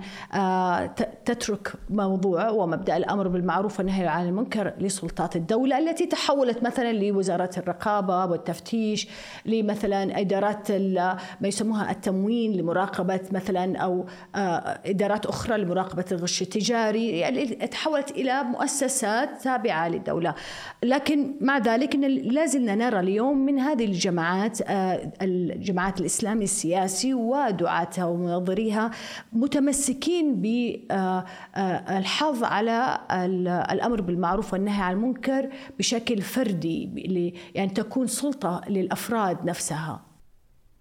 [1.24, 8.26] تترك موضوع ومبدأ الأمر بالمعروف والنهي عن المنكر لسلطات الدولة التي تحولت مثلا لوزاره الرقابة
[8.26, 9.08] والتفتيش
[9.46, 10.72] لمثلا إدارات
[11.40, 18.42] ما يسموها التموين لمراقبة مثلا أو آه، إدارات أخرى لمراقبة الغش التجاري يعني تحولت إلى
[18.42, 20.34] مؤسسات تابعة للدولة.
[20.82, 28.04] لكن مع ذلك إن لازلنا نرى اليوم من هذه الجماعات آه، الجماعات الإسلامي السياسي ودعاتها
[28.04, 28.90] ومنظريها
[29.32, 32.98] متمسكين بالحظ على
[33.70, 36.88] الأمر بالمعروف والنهي عن المنكر بشكل فردي
[37.54, 39.67] يعني تكون سلطة للأفراد نفسها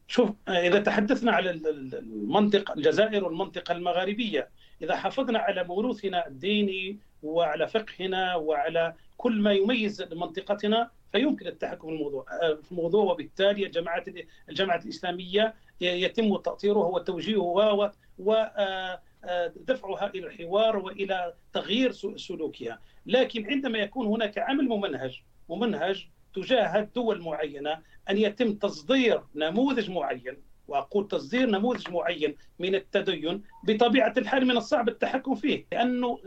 [0.08, 4.50] شوف إذا تحدثنا على المنطقة الجزائر والمنطقة المغاربية
[4.82, 11.94] إذا حافظنا على موروثنا الديني وعلى فقهنا وعلى كل ما يميز منطقتنا فيمكن التحكم في
[11.94, 12.26] الموضوع
[12.62, 13.12] في الموضوع.
[13.12, 14.06] وبالتالي الجماعات
[14.50, 24.38] الجماعات الإسلامية يتم تأطيرها وتوجيهها ودفعها إلى الحوار وإلى تغيير سلوكها، لكن عندما يكون هناك
[24.38, 32.36] عمل ممنهج ممنهج تجاه دول معينه أن يتم تصدير نموذج معين وأقول تصدير نموذج معين
[32.60, 36.20] من التدين بطبيعة الحال من الصعب التحكم فيه لأنه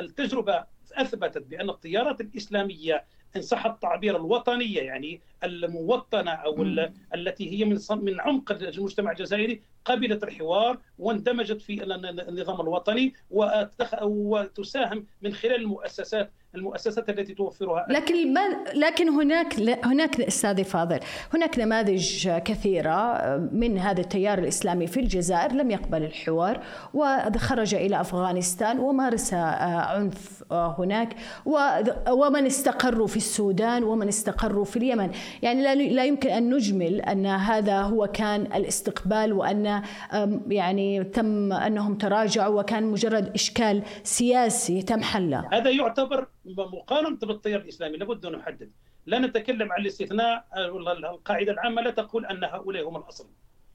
[0.00, 3.04] التجربة أثبتت بأن التيارات الإسلامية
[3.36, 6.62] إن صح التعبير الوطنية يعني الموطنة أو
[7.14, 11.84] التي هي من من عمق المجتمع الجزائري قبلت الحوار واندمجت في
[12.28, 17.86] النظام الوطني وتساهم من خلال المؤسسات المؤسسات التي توفرها.
[17.90, 18.40] لكن ما
[18.74, 21.00] لكن هناك هناك أستاذ فاضل
[21.34, 26.62] هناك نماذج كثيرة من هذا التيار الإسلامي في الجزائر لم يقبل الحوار
[26.94, 31.16] وخرج إلى أفغانستان ومارس عنف هناك
[32.10, 35.10] ومن استقروا في السودان ومن استقروا في اليمن.
[35.42, 39.82] يعني لا يمكن أن نجمل أن هذا هو كان الاستقبال وأن
[40.48, 45.48] يعني تم أنهم تراجعوا وكان مجرد إشكال سياسي تم حله.
[45.52, 48.70] هذا يعتبر مقارنة بالتيار الإسلامي لابد أن نحدد.
[49.06, 50.44] لا نتكلم عن الاستثناء
[51.10, 53.26] القاعدة العامة لا تقول أن هؤلاء هم الأصل.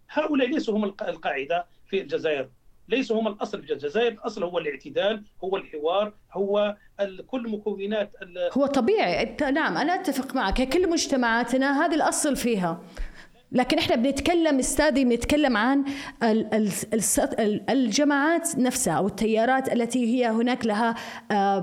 [0.09, 2.49] هؤلاء ليسوا هم القاعدة في الجزائر.
[2.89, 6.75] ليسوا هم الأصل في الجزائر، الأصل هو الاعتدال، هو الحوار، هو
[7.27, 8.11] كل مكونات
[8.57, 9.35] هو طبيعي.
[9.53, 10.69] نعم أنا أتفق معك.
[10.69, 12.81] كل مجتمعاتنا هذا الأصل فيها.
[13.51, 15.85] لكن إحنا بنتكلم أستاذي بنتكلم عن
[17.69, 20.95] الجماعات نفسها أو التيارات التي هي هناك لها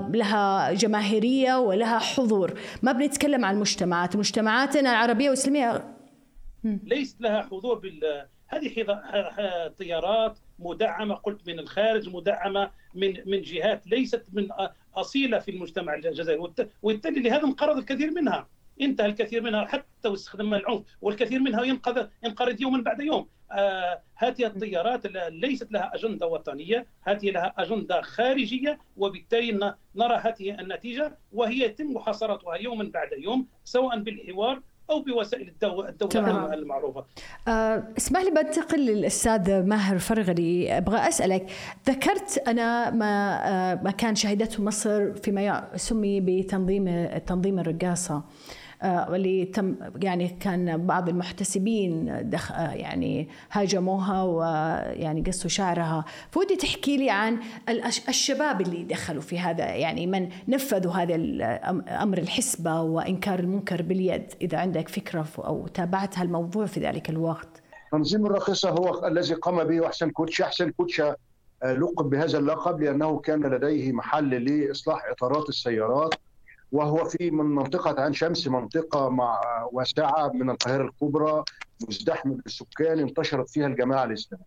[0.09, 2.59] لها جماهيرية ولها حضور.
[2.81, 5.95] ما بنتكلم عن المجتمعات مجتمعاتنا العربيه والاسلاميه
[6.63, 8.67] ليس لها حضور بال هذه
[9.77, 14.47] تيارات مدعمة قلت من الخارج مدعمة من من جهات ليست من
[14.95, 16.41] أصيلة في المجتمع الجزائري.
[16.81, 18.47] وبالتالي لهذا انقرض الكثير منها.
[18.81, 23.27] انتهى الكثير منها حتى واستخدام العنف والكثير منها ينقذ ينقرض يوما بعد يوم.
[23.51, 31.17] آه هذه التيارات ليست لها أجندة وطنية هذه لها أجندة خارجية وبالتالي نرى هذه النتيجة
[31.31, 36.53] وهي يتم محاصرتها يوما بعد يوم سواء بالحوار أو بوسائل الدولة تمام.
[36.53, 37.05] المعروفة.
[37.47, 41.51] أه اسمح لي بنتقل للأستاذ ماهر فرغلي أبغى أسألك
[41.89, 48.23] ذكرت أنا ما أه ما كان شهدته مصر فيما سمي بتنظيم تنظيم الرقاصة.
[48.83, 56.05] واللي تم يعني كان بعض المحتسبين دخ يعني هاجموها ويعني قصوا شعرها.
[56.31, 57.39] فودي تحكي لي عن
[58.09, 61.15] الشباب اللي دخلوا في هذا يعني من نفذوا هذا
[62.03, 67.61] أمر الحسبة وإنكار المنكر باليد إذا عندك فكرة أو تابعت هالموضوع في ذلك الوقت.
[67.91, 70.45] تنظيم الراقصه هو الذي قام به أحسن كوتشا.
[70.45, 71.15] أحسن كوتشا
[71.63, 76.13] لقب بهذا اللقب لأنه كان لديه محل لإصلاح إطارات السيارات.
[76.71, 81.43] وهو في من منطقة عين شمس منطقة مع واسعة من القاهرة الكبرى
[81.89, 84.45] مزدحمة بالسكان انتشرت فيها الجماعة الإسلامية.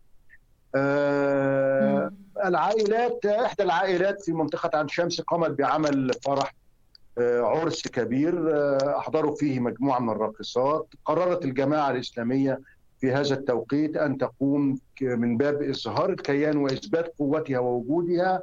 [0.75, 2.13] آه
[2.45, 6.55] العائلات إحدى العائلات في منطقة عين شمس قامت بعمل فرح
[7.19, 10.89] آه عرس كبير آه أحضروا فيه مجموعة من الراقصات.
[11.05, 12.61] قررت الجماعة الإسلامية
[13.01, 18.43] في هذا التوقيت أن تقوم من باب إظهار الكيان وإثبات قوتها ووجودها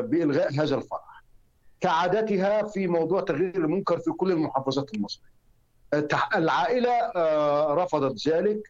[0.00, 1.13] بإلغاء هذا الفرح.
[1.88, 5.34] كعادتها في موضوع تغيير المنكر في كل المحافظات المصرية.
[6.36, 7.12] العائلة
[7.74, 8.62] رفضت ذلك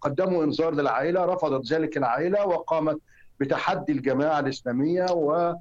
[0.00, 2.98] قدموا إنذار للعائلة رفضت ذلك العائلة وقامت
[3.40, 5.54] بتحدي الجماعة الإسلامية و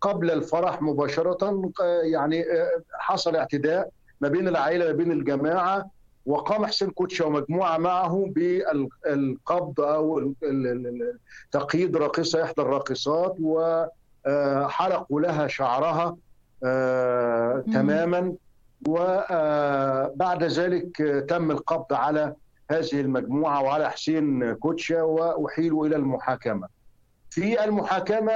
[0.00, 1.70] قبل الفرح مباشرة
[2.02, 2.44] يعني
[2.92, 5.90] حصل اعتداء ما بين العائلة ما بين الجماعة
[6.26, 10.32] وقام حسين كوتشا ومجموعة معه بالقبض أو
[11.52, 13.84] تقييد راقصة إحدى الراقصات و
[14.68, 16.16] حلقوا لها شعرها
[16.64, 18.32] آه تماما.
[18.88, 20.96] وبعد ذلك
[21.28, 22.34] تم القبض على
[22.70, 26.68] هذه المجموعة وعلى حسين كوتشا وأحيلوا إلى المحاكمة.
[27.30, 28.32] في المحاكمة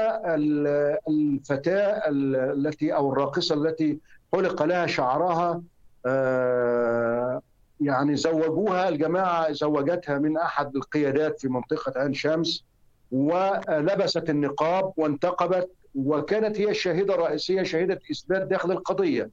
[1.08, 3.98] الفتاة التي أو الراقصة التي
[4.34, 5.62] حلق لها شعرها
[6.06, 7.42] آه
[7.80, 12.64] يعني زوجوها الجماعة زوجتها من أحد القيادات في منطقة عين شمس.
[13.12, 19.30] ولبست النقاب وانتقبت وكانت هي الشاهده الرئيسية شاهده إثبات داخل القضية.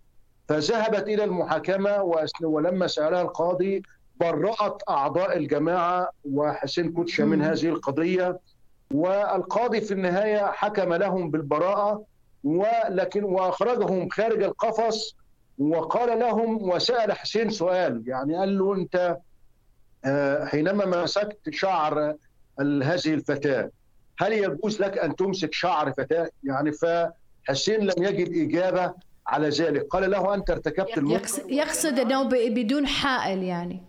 [0.50, 3.84] فذهبت إلى المحاكمة ولما سألها القاضي
[4.20, 8.40] برأت أعضاء الجماعة وحسين كوتشه من هذه القضية.
[8.94, 12.04] والقاضي في النهاية حكم لهم بالبراءة
[12.44, 15.16] ولكن وأخرجهم خارج القفص
[15.60, 18.04] وقال لهم وسأل حسين سؤال.
[18.08, 19.18] يعني قال له أنت
[20.48, 22.16] حينما مسكت شعر
[22.60, 23.70] هذه الفتاة.
[24.20, 28.94] هل يجوز لك أن تمسك شعر فتاة؟ يعني فحسين لم يجد إجابة
[29.28, 33.84] على ذلك، قال له أنت ارتكبت المنكر يقصد أنه بدون حائل يعني.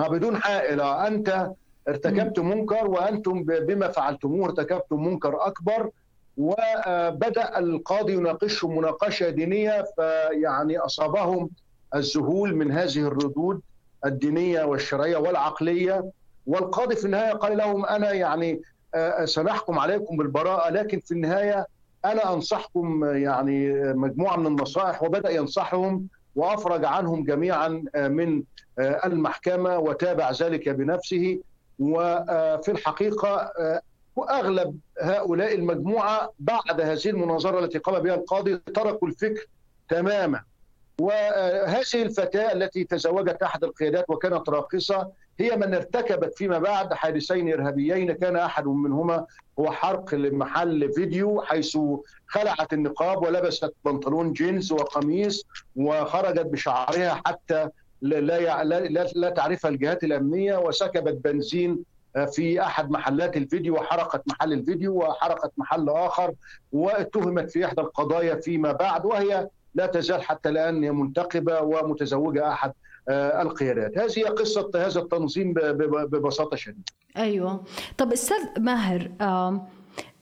[0.00, 0.80] آه بدون حائل.
[0.80, 1.50] أنت
[1.88, 5.90] ارتكبت منكر وأنتم بما فعلتموه ارتكبتم منكر أكبر
[6.36, 11.50] وبدا القاضي يناقشهم مناقشة دينية فيعني أصابهم
[11.94, 13.60] الذهول من هذه الردود
[14.04, 16.10] الدينية والشرعية والعقلية.
[16.46, 18.60] والقاضي في النهاية قال لهم أنا يعني
[19.24, 21.66] سنحكم عليكم بالبراءة لكن في النهاية
[22.04, 28.42] أنا أنصحكم يعني مجموعة من النصائح وبدأ ينصحهم وأفرج عنهم جميعا من
[28.78, 31.40] المحكمة وتابع ذلك بنفسه.
[31.78, 33.52] وفي الحقيقة
[34.16, 39.46] واغلب هؤلاء المجموعة بعد هذه المناظرة التي قام بها القاضي تركوا الفكر
[39.88, 40.42] تماما.
[41.00, 48.12] وهذه الفتاة التي تزوجت أحد القيادات وكانت راقصة هي من ارتكبت فيما بعد حادثين إرهابيين.
[48.12, 49.26] كان أحد منهما
[49.58, 51.78] هو حرق لمحل فيديو حيث
[52.26, 57.68] خلعت النقاب ولبست بنطلون جينز وقميص وخرجت بشعرها حتى
[58.02, 58.64] لا لا
[59.14, 60.56] لا, تعرفها الجهات الأمنية.
[60.58, 61.84] وسكبت بنزين
[62.32, 66.32] في أحد محلات الفيديو وحرقت محل الفيديو وحرقت محل آخر
[66.72, 72.72] واتهمت في إحدى القضايا فيما بعد وهي لا تزال حتى الآن منتقبة ومتزوجة أحد
[73.10, 73.98] القيادات.
[73.98, 76.84] هذه قصة هذا التنظيم ببساطة شديدة.
[77.16, 77.64] أيوة.
[77.98, 79.10] طب أستاذ ماهر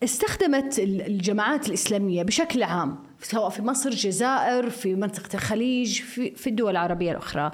[0.03, 6.71] استخدمت الجماعات الإسلامية بشكل عام سواء في مصر جزائر في منطقة الخليج في, في الدول
[6.71, 7.51] العربية الأخرى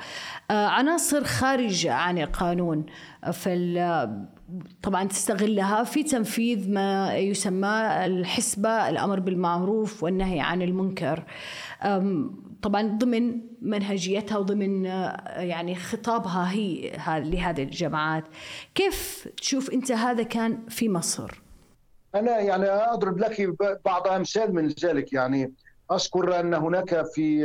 [0.50, 2.86] عناصر خارجة عن القانون
[3.32, 4.20] في
[4.84, 11.24] طبعا تستغلها في تنفيذ ما يسمى الحسبة الأمر بالمعروف والنهي عن المنكر.
[12.62, 18.24] طبعا ضمن منهجيتها وضمن يعني خطابها هي لهذه الجماعات.
[18.76, 21.42] كيف تشوف أنت هذا كان في مصر؟
[22.16, 25.14] أنا يعني أضرب لك بعض أمثال من ذلك.
[25.14, 25.54] يعني
[25.92, 27.44] أذكر أن هناك في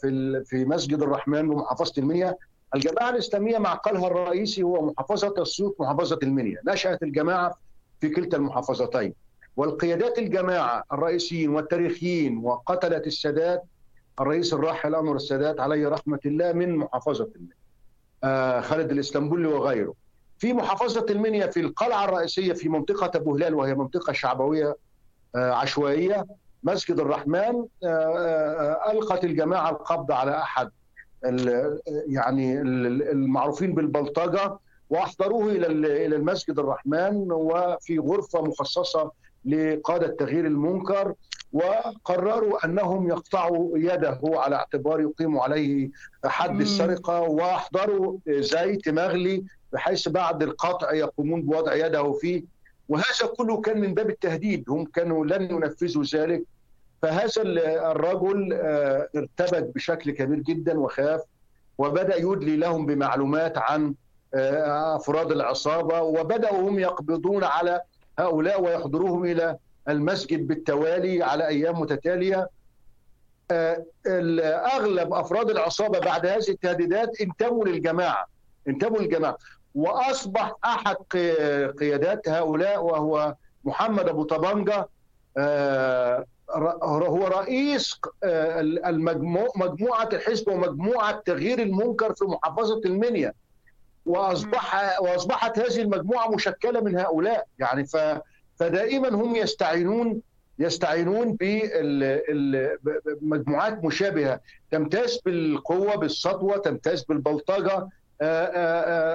[0.00, 2.34] في في مسجد الرحمن بمحافظه المنيا
[2.74, 6.60] الجماعة الإسلامية معقلها الرئيسي هو محافظة السيوط محافظة المنيا.
[6.66, 7.58] نشأت الجماعة
[8.00, 9.14] في كلتا المحافظتين.
[9.56, 13.64] والقيادات الجماعة الرئيسيين والتاريخيين وقتله السادات
[14.20, 17.54] الرئيس الراحل انور السادات عليه رحمة الله من محافظة المنيا.
[18.24, 19.94] آه خالد الاسلامبولي وغيره.
[20.38, 24.76] في محافظة المنيا في القلعة الرئيسية في منطقة أبو هلال وهي منطقة شعبوية
[25.36, 26.26] آه عشوائية
[26.62, 30.70] مسجد الرحمن آه ألقت الجماعة القبض على أحد
[32.06, 34.58] يعني المعروفين بالبلطجة
[34.90, 35.66] وأحضروه إلى
[36.06, 39.10] إلى المسجد الرحمن وفي غرفة مخصصة
[39.46, 41.14] لقادة تغيير المنكر
[41.52, 44.20] وقرروا أنهم يقطعوا يده.
[44.24, 45.90] على اعتبار يقيموا عليه
[46.24, 52.42] حد السرقة وأحضروا زيت مغلي بحيث بعد القطع يقومون بوضع يده فيه.
[52.88, 54.70] وهذا كله كان من باب التهديد.
[54.70, 56.42] هم كانوا لن ينفذوا ذلك.
[57.02, 57.42] فهذا
[57.92, 58.52] الرجل
[59.16, 61.20] ارتبك بشكل كبير جدا وخاف
[61.78, 63.94] وبدأ يدلي لهم بمعلومات عن
[64.34, 67.82] أفراد العصابة وبدأوا هم يقبضون على
[68.18, 69.56] هؤلاء ويحضروهم إلى
[69.88, 72.48] المسجد بالتوالي على أيام متتالية.
[73.52, 78.26] اغلب أفراد العصابة بعد هذه التهديدات انتموا للجماعة
[78.68, 79.36] انتموا للجماعة.
[79.74, 80.96] وأصبح أحد
[81.80, 84.88] قيادات هؤلاء وهو محمد أبو طبنجه
[86.82, 88.00] هو رئيس
[88.86, 93.32] المجموع مجموعة الحزب ومجموعة تغيير المنكر في محافظة المنيا.
[94.06, 97.46] واصبح وأصبحت هذه المجموعة مشكلة من هؤلاء.
[97.58, 97.96] يعني ف
[98.56, 100.20] فدائما هم يستعينون
[100.58, 101.36] يستعينون
[103.20, 104.40] بمجموعات مشابهة.
[104.70, 107.88] تمتاز بالقوة بالسطوة تمتاز بالبلطجة.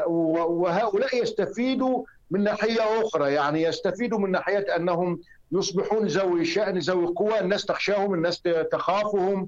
[0.07, 3.33] وهؤلاء يستفيدوا من ناحية أخرى.
[3.33, 5.19] يعني يستفيدوا من ناحية أنهم
[5.51, 7.39] يصبحون ذوي شأن ذوي قوة.
[7.39, 9.47] الناس تخشاهم الناس تخافهم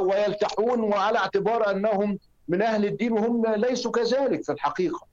[0.00, 0.80] ويلتحون.
[0.80, 5.06] وعلى اعتبار أنهم من أهل الدين وهم ليسوا كذلك في الحقيقة.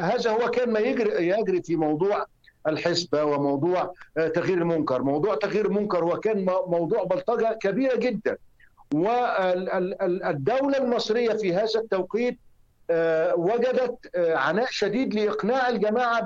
[0.00, 2.26] هذا هو كان ما يجري يجري في موضوع
[2.66, 3.92] الحسبة وموضوع
[4.34, 8.36] تغيير المنكر، موضوع تغيير المنكر هو كان موضوع بلطجة كبيرة جدا.
[9.74, 12.38] والدولة المصرية في هذا التوقيت
[12.90, 15.14] آه، وجدت آه، عناء شديد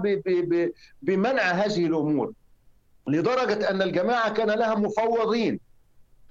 [0.03, 0.23] ب-
[0.55, 2.33] ب- بمنع هذه الأمور.
[3.07, 5.55] لدرجة أن الجماعة كان لها مفوضين.
[5.55, 5.68] آه،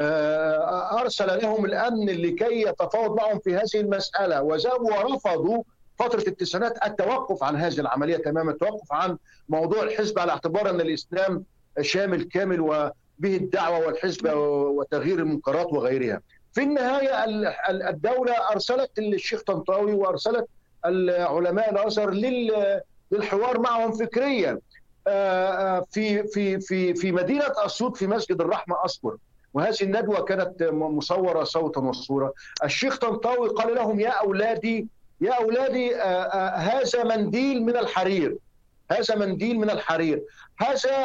[0.01, 4.41] أرسل لهم الأمن لكي يتفاوض معهم في هذه المسألة.
[4.41, 5.63] وذهبوا ورفضوا
[5.99, 9.17] فترة التسعينات التوقف عن هذه العملية تماما التوقف عن
[9.49, 11.43] موضوع الحزب على اعتبار أن الإسلام
[11.81, 12.91] شامل كامل وبه
[13.37, 16.21] الدعوة والحزب وتغيير المنكرات وغيرها.
[16.53, 20.45] في النهاية ال- ال- الدولة أرسلت الشيخ طنطاوي وأرسلت
[20.85, 22.81] العلماء الأزهر لل-
[23.11, 24.59] للحوار معهم فكريا.
[25.07, 29.17] آه، آه، في في في في مدينة أسيوط في مسجد الرحمة اذكر
[29.57, 32.33] وهذه الندوة كانت م- مصورة صوتا وصورة.
[32.63, 34.87] الشيخ طنطاوي قال لهم يا أولادي
[35.21, 38.37] يا أولادي آه، هذا منديل من الحرير.
[38.91, 40.23] هذا منديل من الحرير.
[40.59, 40.95] هذا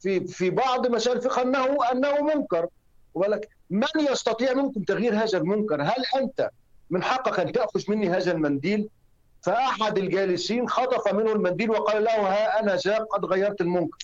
[0.00, 2.66] في في بعض مسائل الفقه أنه أنه منكر.
[3.14, 6.50] ولك من يستطيع منكم تغيير هذا المنكر؟ هل أنت
[6.90, 8.88] من حقك أن تأخذ مني هذا المنديل؟
[9.42, 13.98] فأحد الجالسين خطف منه المنديل وقال له ها أنا ذا قد غيرت المنكر.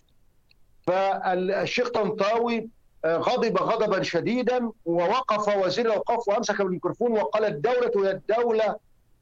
[0.87, 2.69] فالشيخ طنطاوي
[3.07, 8.76] غضب غضبا شديدا ووقف وزير الأوقاف وأمسك بالميكروفون وقال الدولة هي الدولة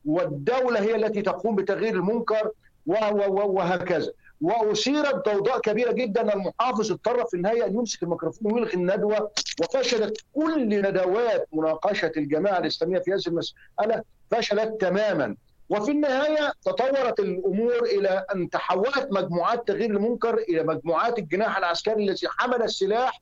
[0.05, 2.51] والدولة هي التي تقوم بتغيير المنكر
[2.87, 4.13] وهكذا.
[4.41, 10.69] واثيرت ضوضاء كبيرة جدا المحافظ اضطر في النهاية أن يمسك الميكروفون ويلغي الندوة وفشلت كل
[10.83, 15.37] ندوات مناقشة الجماعة الإسلامية في هذه المسألة فشلت تماما.
[15.69, 22.29] وفي النهاية تطورت الأمور إلى أن تحولت مجموعات تغيير المنكر إلى مجموعات الجناح العسكري الذي
[22.29, 23.21] حمل السلاح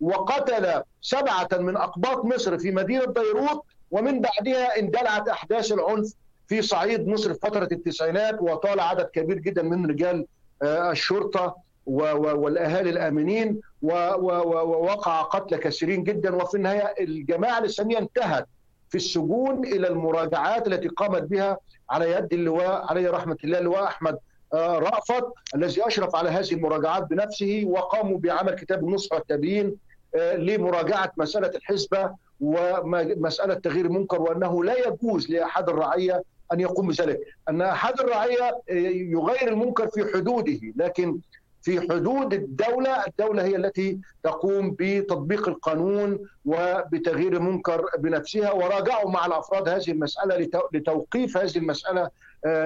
[0.00, 6.14] وقتل سبعة من أقباط مصر في مدينة بيروت ومن بعدها اندلعت أحداث العنف
[6.48, 10.26] في صعيد مصر في فترة التسعينات وطال عدد كبير جدا من رجال
[10.62, 16.36] آه، الشرطة و- و- والأهالي الآمنين و- و- و- ووقع قتل كثيرين جدا.
[16.36, 18.46] وفي النهاية الجماعة الإسلامية انتهت
[18.88, 21.58] في السجون إلى المراجعات التي قامت بها
[21.90, 24.18] على يد اللواء عليه رحمة الله اللواء أحمد
[24.54, 25.24] آه، رأفت
[25.54, 29.76] الذي أشرف على هذه المراجعات بنفسه وقاموا بعمل كتاب النصح والتبيين
[30.16, 37.62] لمراجعة مسألة الحزبة ومسألة تغيير المنكر وأنه لا يجوز لأحد الرعية أن يقوم بذلك، أن
[37.62, 38.72] أحد الرعية آه،
[39.12, 41.18] يغير المنكر في حدوده لكن
[41.62, 48.52] في حدود الدولة، الدولة هي التي تقوم بتطبيق القانون وبتغيير المنكر بنفسها.
[48.52, 52.10] وراجعوا مع الأفراد هذه المسألة لتو- لتوقيف هذه المسألة آه،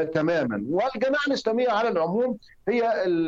[0.05, 2.83] تماما، والجماعه الاسلاميه على العموم هي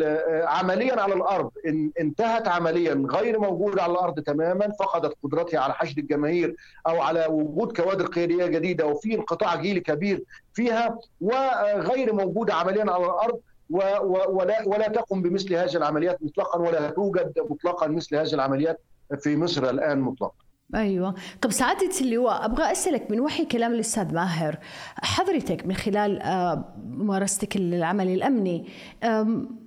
[0.04, 5.72] آه، عمليا على الأرض ان- انتهت عمليا غير موجودة على الأرض تماما فقدت قدرتها على
[5.74, 10.22] حشد الجماهير أو على وجود كوادر قيادية جديدة وفي انقطاع جيلي كبير
[10.54, 13.40] فيها وغير موجودة عمليا على الأرض
[13.70, 18.80] ولا ولا تقم بمثل هذه العمليات مطلقا ولا توجد مطلقا مثل هذه العمليات
[19.18, 20.34] في مصر الآن مطلقا.
[20.74, 21.14] أيوه.
[21.42, 24.58] طب سعادة اللواء أبغى أسألك من وحي كلام الأستاذ ماهر.
[24.96, 28.66] حضرتك من خلال آه، ممارستك للعمل الأمني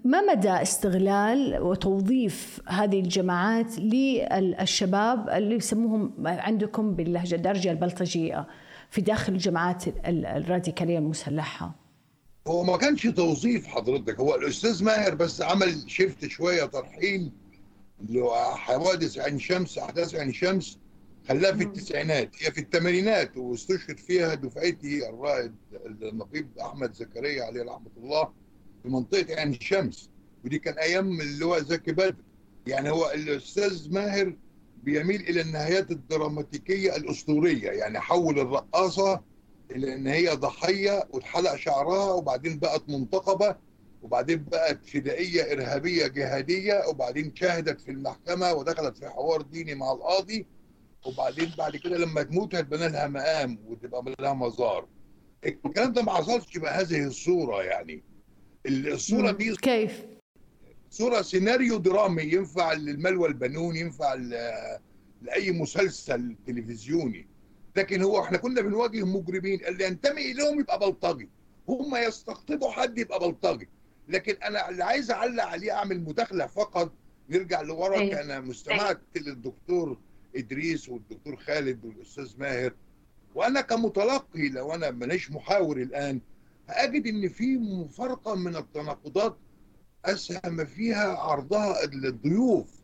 [0.06, 8.48] ما مدى استغلال وتوظيف هذه الجماعات للشباب اللي يسموهم عندكم باللهجة الدارجه البلطجية
[8.92, 11.76] في داخل الجماعات ال- الراديكالية المسلحة؟
[12.48, 17.32] هو ما كانش توظيف حضرتك هو الأستاذ ماهر بس عمل شيفت شوية ترحيل
[18.10, 20.79] لحوادث عين شمس أحداث عين شمس
[21.30, 25.56] خلاها في التسعينات هي في الثمانينات واستشهد فيها دفعتي الرائد
[25.86, 28.34] النقيب أحمد زكريا عليه رحمة الله
[28.84, 30.10] في منطقة عين شمس
[30.46, 32.16] ودي كان أيام اللواء زكي بدر.
[32.68, 34.36] يعني هو الأستاذ ماهر
[34.84, 37.72] بيميل إلى النهايات الدراماتيكية الأسطورية.
[37.72, 39.22] يعني حول الرقاصة
[39.72, 43.56] إلى إن هي ضحية واتحلق شعرها وبعدين بقت منتقبة
[44.02, 50.46] وبعدين بقت فدائية إرهابية جهادية وبعدين شهدت في المحكمة ودخلت في حوار ديني مع القاضي.
[51.06, 54.88] وبعدين بعد كده لما تموت هتبنى لها مقام وتبقى لها مزار.
[55.46, 58.04] الكلام ده ما حصلش بهذه الصورة يعني.
[58.68, 60.06] الصورة دي كيف؟
[60.90, 64.14] صورة سيناريو درامي ينفع للمال والبنون ينفع
[65.22, 67.28] لأي مسلسل تلفزيوني.
[67.76, 69.66] لكن هو إحنا كنا بنواجه مجرمين.
[69.66, 71.30] اللي ينتمي إليهم يبقى بلطجي.
[71.70, 73.70] هم يستقطبوا حد يبقى بلطجي.
[74.08, 76.94] لكن أنا اللي عايز أعلق عليه أعمل مداخلة فقط.
[77.30, 78.22] نرجع لورا أيوة.
[78.22, 79.98] أنا مستمعت للدكتور
[80.36, 82.74] إدريس والدكتور خالد والأستاذ ماهر.
[83.36, 86.22] وأنا كمتلقي لو أنا مانيش محاور الآن
[86.70, 89.38] هأجد إن في مفارقة من التناقضات
[90.06, 92.80] أسهم فيها عرضها الضيوف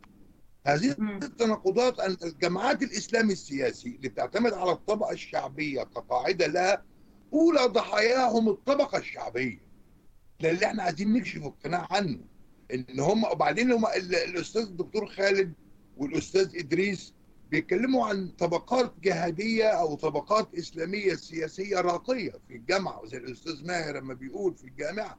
[0.68, 0.96] هذه.
[1.24, 6.84] التناقضات أن الجماعات الإسلامي السياسي اللي بتعتمد على الطبقة الشعبية كقاعدة لها
[7.34, 9.60] أولى ضحاياهم الطبقة الشعبية.
[10.42, 12.20] ده اللي إحنا عايزين نكشف القناع عنه.
[12.74, 15.54] إن هم وبعدين هم ال- الأستاذ الدكتور خالد
[15.98, 17.14] والأستاذ إدريس
[17.60, 24.14] بيتكلموا عن طبقات جهادية أو طبقات إسلامية سياسية راقية في الجامعة زي الأستاذ ماهر لما
[24.14, 25.18] بيقول في الجامعة.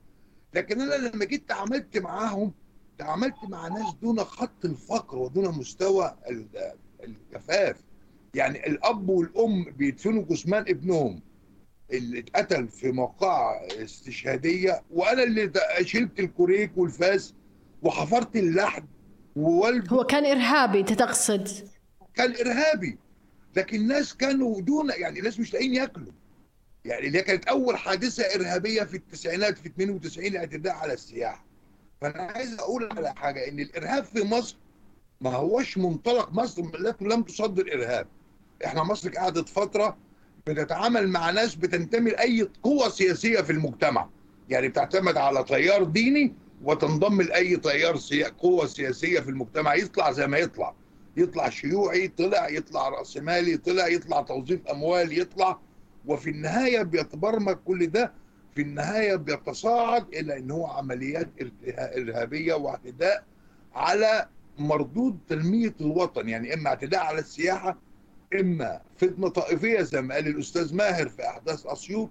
[0.54, 2.52] لكن أنا لما جيت تعاملت معاهم
[2.98, 6.72] تعاملت مع ناس دون خط الفقر ودون مستوى ال-
[7.04, 7.76] الكفاف
[8.34, 11.20] يعني الأب والأم بيدفنوا جثمان ابنهم
[11.92, 17.34] اللي اتقتل في موقعة استشهادية وأنا اللي شلت الكوريك والفاس
[17.82, 18.84] وحفرت اللحد
[19.92, 21.48] هو كان إرهابي أنت تقصد؟
[22.16, 22.98] كان إرهابي
[23.56, 26.12] لكن الناس كانوا دون يعني الناس مش لاقيين ياكلوا.
[26.84, 31.44] يعني اللي كانت أول حادثة إرهابية في التسعينات في 92 الاعتداء على السياحة.
[32.00, 34.56] فأنا عايز أقول على حاجة إن الإرهاب في مصر
[35.20, 36.62] ما هوش منطلق مصر
[37.00, 38.06] لم تصدر إرهاب.
[38.64, 39.96] إحنا مصر قعدت فترة
[40.46, 44.08] بتتعامل مع ناس بتنتمي لأي قوة سياسية في المجتمع.
[44.48, 47.98] يعني بتعتمد على تيار ديني وتنضم لأي تيار.
[48.38, 50.74] قوة سياسية في المجتمع يطلع زي ما يطلع.
[51.16, 55.58] يطلع شيوعي طلع يطلع راسمالي طلع يطلع توظيف أموال يطلع.
[56.06, 58.12] وفي النهاية بيتبرمج كل ده
[58.54, 61.28] في النهاية بيتصاعد إلى إن هو عمليات
[61.78, 63.24] إرهابية واعتداء
[63.74, 66.28] على مردود تنمية الوطن.
[66.28, 67.78] يعني إما اعتداء على السياحة
[68.40, 72.10] إما فتنة طائفية زي ما قال الأستاذ ماهر في أحداث أسيوط.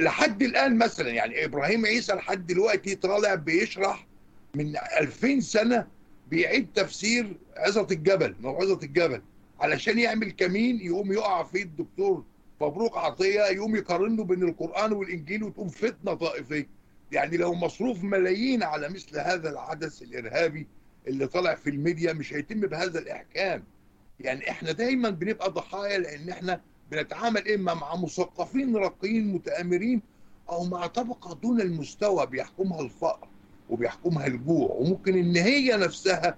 [0.00, 4.06] لحد الآن مثلا يعني إبراهيم عيسى لحد دلوقتي طالع بيشرح
[4.54, 5.86] من 2000 سنة
[6.30, 9.22] بيعيد تفسير عظة الجبل موعظه الجبل.
[9.60, 12.24] علشان يعمل كمين يقوم يقع فيه الدكتور
[12.60, 16.68] مبروك عطية يقوم يقارنه بين القرآن والإنجيل وتقوم فتنة طائفية.
[17.12, 20.66] يعني لو مصروف ملايين على مثل هذا الحدث الإرهابي
[21.06, 23.64] اللي طالع في الميديا مش هيتم بهذا الإحكام.
[24.20, 26.60] يعني إحنا دايما بنبقى ضحايا لأن إحنا
[26.90, 30.02] بنتعامل إما مع مثقفين راقيين متآمرين
[30.50, 33.28] أو مع طبقة دون المستوى بيحكمها الفقر.
[33.70, 36.36] وبيحكمها الجوع وممكن إن هي نفسها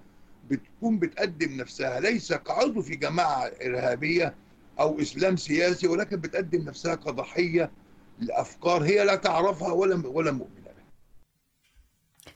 [0.51, 4.35] بتكون بتقدم نفسها ليس كعضو في جماعة إرهابية
[4.81, 7.71] أو إسلام سياسي ولكن بتقدم نفسها كضحية
[8.21, 10.59] لأفكار هي لا تعرفها ولا ولا مؤمنة.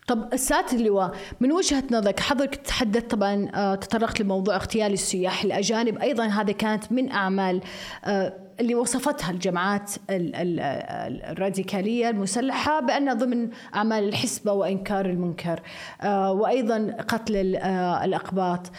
[0.06, 5.98] طب السات اللواء من وجهة نظرك حضرتك تحدثت طبعا آه، تطرقت لموضوع اغتيال السياح الأجانب
[5.98, 7.60] أيضا هذا كانت من أعمال
[8.04, 15.60] آه، اللي وصفتها الجماعات ال- ال- ال- الراديكالية المسلحة بأنها ضمن أعمال الحسبة وإنكار المنكر.
[16.02, 18.70] آه، وأيضا قتل آه، الأقباط.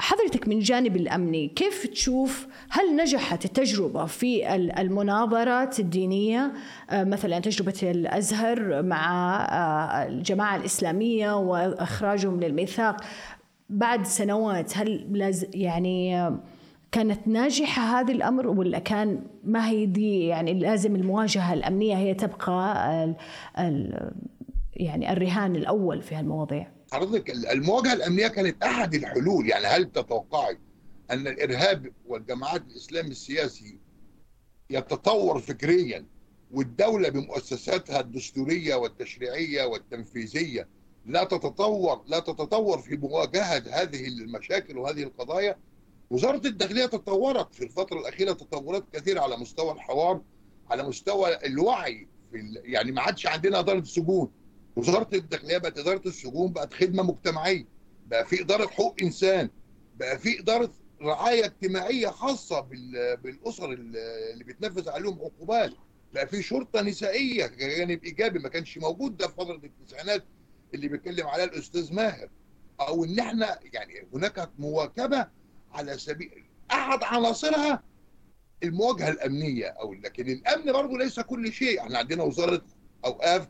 [0.00, 6.52] حضرتك من جانب الأمني كيف تشوف هل نجحت التجربة في ال- المناظرات الدينية؟
[6.90, 9.46] آه، مثلا تجربة الأزهر مع
[10.06, 12.96] الجماعة الإسلامية وإخراجهم من الميثاق
[13.70, 15.06] بعد سنوات هل
[15.54, 16.30] يعني
[16.92, 23.04] كانت ناجحة هذا الأمر ولا كان ما هي دي يعني لازم المواجهة الأمنية هي تبقى
[23.04, 23.16] ال
[23.58, 24.10] ال
[24.72, 30.58] يعني الرهان الأول في هالمواضيع؟ حضرتك المواجهة الأمنية كانت أحد الحلول يعني هل تتوقعي
[31.10, 33.78] أن الإرهاب والجماعات الاسلام السياسي
[34.70, 36.06] يتطور فكريا
[36.50, 40.68] والدولة بمؤسساتها الدستورية والتشريعية والتنفيذية
[41.06, 45.56] لا تتطور لا تتطور في مواجهة هذه المشاكل وهذه القضايا؟
[46.10, 50.22] وزارة الداخلية تطورت في الفترة الأخيرة تطورات كثيرة على مستوى الحوار
[50.70, 52.60] على مستوى الوعي في.
[52.64, 54.32] يعني ما عادش عندنا إدارة سجون
[54.76, 57.68] وزارة الداخلية بقت إدارة السجون بقت خدمة مجتمعية
[58.06, 59.50] بقى في إدارة حقوق إنسان
[59.94, 65.72] بقى في إدارة رعاية اجتماعية خاصة بال- بالأسر اللي بتنفذ عليهم عقوبات
[66.12, 70.24] بقى في شرطة نسائية جانب إيجابي ما كانش موجود ده في فترة التسعينات
[70.74, 72.28] اللي بيتكلم عليها الأستاذ ماهر
[72.80, 75.37] أو إن إحنا يعني هناك مواكبة
[75.72, 77.82] على سبيل أحد عناصرها
[78.62, 81.80] المواجهة الأمنية أو لكن الأمن برضه ليس كل شيء.
[81.80, 82.62] إحنا عندنا وزارة
[83.04, 83.48] أوقاف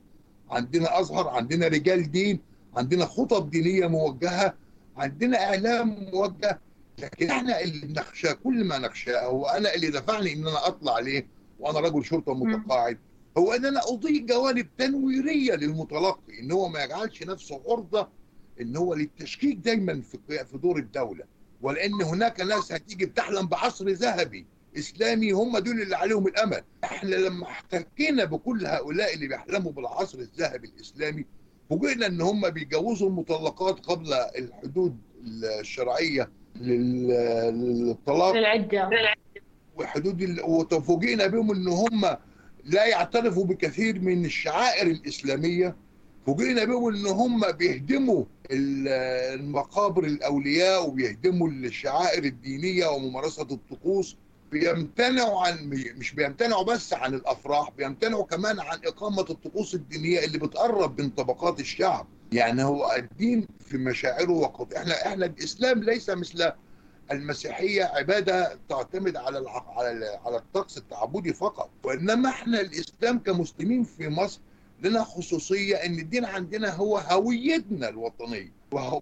[0.50, 2.40] عندنا أزهر عندنا رجال دين
[2.76, 4.54] عندنا خطب دينية موجهة
[4.96, 6.60] عندنا إعلام موجه.
[6.98, 11.26] لكن إحنا اللي نخشى كل ما نخشاه هو أنا اللي دفعني إن أنا أطلع ليه
[11.58, 12.98] وأنا رجل شرطة متقاعد
[13.38, 18.08] هو إن أنا اضيء جوانب تنويرية للمتلقي إن هو ما يجعلش نفسه عرضة
[18.60, 21.24] إن هو للتشكيك دايما في في دور الدولة.
[21.62, 24.46] ولأن هناك ناس هتيجي بتحلم بعصر ذهبي.
[24.78, 26.62] إسلامي هم دول اللي عليهم الأمل.
[26.84, 31.24] إحنا لما احتكينا بكل هؤلاء اللي بيحلموا بالعصر الذهبي الإسلامي
[31.70, 34.96] فوجئنا إن هم بيجوزوا المطلقات قبل الحدود
[35.60, 37.08] الشرعية لل-
[37.86, 38.34] للطلاق.
[38.36, 39.14] العدة
[39.76, 40.40] وحدود ال...
[40.42, 42.16] وفوجئنا بهم إن هم
[42.64, 45.76] لا يعترفوا بكثير من الشعائر الإسلامية.
[46.26, 54.16] فوجئنا بهم إن هم بيهدموا المقابر الأولياء وبيهدموا الشعائر الدينية وممارسة الطقوس
[54.52, 61.00] بيمتنعوا عن مش بيمتنعوا بس عن الأفراح بيمتنعوا كمان عن إقامة الطقوس الدينية اللي بتقرب
[61.00, 62.06] من طبقات الشعب.
[62.32, 66.52] يعني هو الدين في مشاعره وقت إحنا إحنا الإسلام ليس مثل
[67.12, 74.40] المسيحية عبادة تعتمد على على على الطقس التعبدي فقط وإنما إحنا الإسلام كمسلمين في مصر
[74.82, 78.52] لنا خصوصية إن الدين عندنا هو هويتنا الوطنية.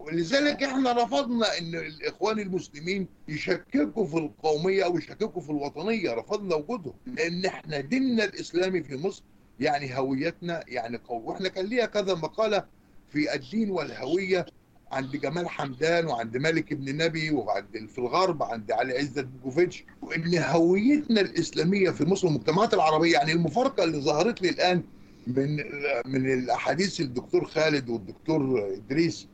[0.01, 6.95] ولذلك إحنا رفضنا إن الإخوان المسلمين يشككوا في القومية أو يشككوا في الوطنية رفضنا وجودهم.
[7.07, 9.23] لأن إحنا ديننا الإسلامي في مصر
[9.61, 12.65] يعني هويتنا يعني قوم وإحنا كان ليها كذا مقالة
[13.09, 14.47] في الدين والهوية
[14.93, 20.39] عند جمال حمدان وعند مالك ابن نبي وعند في الغرب عند علي عزت بوجوفيتش وإن
[20.39, 24.83] هويتنا الإسلامية في مصر والمجتمعات العربية يعني المفارقة اللي ظهرت لي الآن
[25.27, 25.57] من
[26.07, 29.29] من الأحاديث الدكتور خالد والدكتور إدريس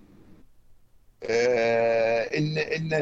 [1.22, 2.92] آه، ان ان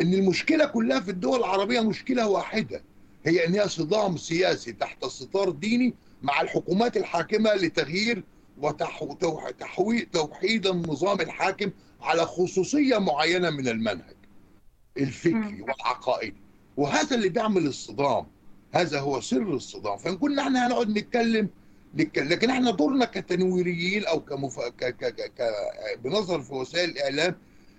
[0.00, 2.82] إن المشكلة كلها في الدول العربية مشكلة واحدة
[3.26, 8.24] هي إن هي صدام سياسي تحت ستار ديني مع الحكومات الحاكمة لتغيير
[8.58, 11.70] وتوحيد النظام الحاكم
[12.00, 14.14] على خصوصية معينة من المنهج
[14.96, 16.36] الفكري والعقائدي.
[16.76, 18.26] وهذا اللي بيعمل الصدام
[18.72, 19.98] هذا هو سر الصدام.
[19.98, 21.48] فإن كنا إحنا هنقعد نتكلم
[21.94, 24.60] لكن إحنا دورنا كتنويريين أو كمف...
[24.60, 24.84] ك...
[24.84, 25.14] ك...
[25.14, 25.42] ك...
[26.04, 27.34] بنظر في وسائل الإعلام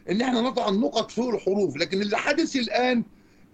[0.09, 3.03] إن إحنا نضع النقط فوق الحروف لكن اللي حدث الآن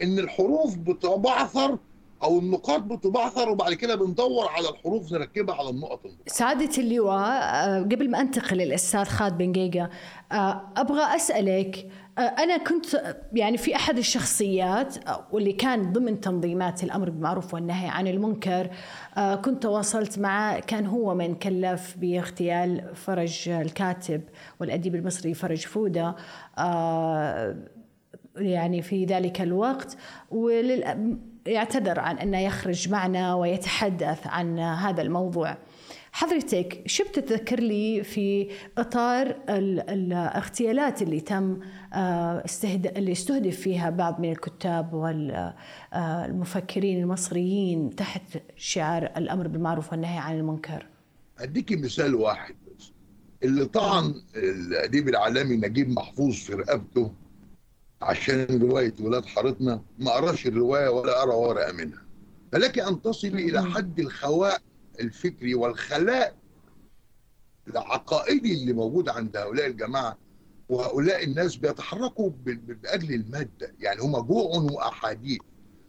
[0.03, 1.78] إن الحروف بتبعثر
[2.24, 6.30] أو النقاط بتبعثر وبعد كده بندور على الحروف نركبها على النقط النقط.
[6.30, 9.89] سعادة اللواء آه، قبل ما أنتقل للأستاذ خالد بن جيجا
[10.32, 11.88] آه، أبغى أسألك
[12.18, 17.89] أنا كنت آه، يعني في أحد الشخصيات آه، واللي كان ضمن تنظيمات الأمر بالمعروف والنهي
[17.89, 18.70] عن المنكر
[19.18, 20.59] آه، كنت تواصلت معه.
[20.59, 24.22] كان هو من كلف باغتيال فرج الكاتب
[24.59, 26.15] والأديب المصري فرج فودة
[26.57, 27.55] آه،
[28.36, 29.97] يعني في ذلك الوقت.
[30.32, 31.18] ولل...
[31.45, 35.57] يعتذر عن أنه يخرج معنا ويتحدث عن هذا الموضوع.
[36.12, 41.60] حضرتك شو بتتذكر لي في إطار ال- الاغتيالات اللي تم
[41.93, 42.97] آه، استهد...
[42.97, 44.93] اللي استهدف فيها بعض من الكتاب
[45.93, 50.86] والمفكرين المصريين تحت شعار الأمر بالمعروف والنهي عن المنكر؟
[51.39, 52.91] اديكي مثال واحد بس.
[53.43, 57.12] اللي طعن الأديب العالمي نجيب محفوظ في رقبته
[58.01, 62.01] عشان رواية ولاد حارتنا ما قراش الرواية ولا قرأ ورقة منها.
[62.51, 64.58] فلك أن تصلي إلى حد الخواء
[65.00, 66.36] الفكري والخلاء
[67.68, 70.18] العقائدي اللي موجود عند هؤلاء الجماعة
[70.70, 73.74] وهؤلاء الناس بيتحركوا بأجل المادة.
[73.80, 75.39] يعني هم جوع وأحاديث.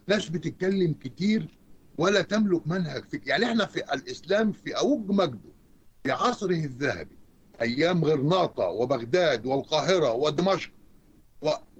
[0.07, 1.57] ناس بتتكلم كتير
[1.97, 5.53] ولا تملك منهج فكري يعني إحنا في الإسلام في أوج مجده
[6.03, 7.17] في عصره الذهبي
[7.61, 10.71] أيام غرناطه وبغداد والقاهرة ودمشق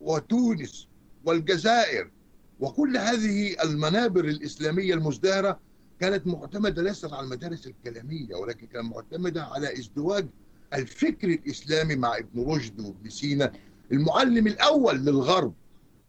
[0.02, 0.88] وتونس
[1.26, 2.12] والجزائر
[2.60, 5.60] وكل هذه المنابر الإسلامية المزدهرة
[6.00, 10.28] كانت معتمدة ليست على المدارس الكلامية ولكن كانت معتمدة على ازدواج
[10.74, 13.52] الفكر الإسلامي مع ابن رشد وابن سينا.
[13.92, 15.54] المعلم الأول للغرب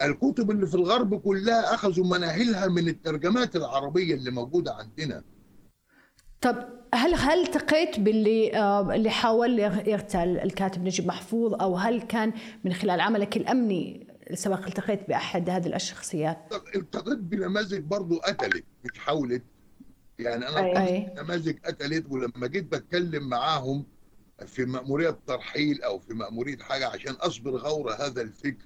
[0.02, 5.22] الكتب اللي في الغرب كلها أخذوا مناهلها من الترجمات العربية اللي موجودة عندنا.
[6.40, 12.02] طب هل هل التقيت باللي آه، اللي حاول يغ- يغتال الكاتب نجيب محفوظ؟ أو هل
[12.02, 12.32] كان
[12.64, 16.38] من خلال عملك الأمني سبق التقيت بأحد هذه الشخصيات؟
[16.76, 19.42] التقيت بنماذج برضو قتلت مش حاولت.
[20.20, 20.98] يعني أنا أي.
[20.98, 23.84] التقيت بنماذج قتلت ولما جيت بتكلم معاهم
[24.46, 28.64] في مأمورية ترحيل أو في مأمورية حاجة عشان أصبر غور هذا الفكر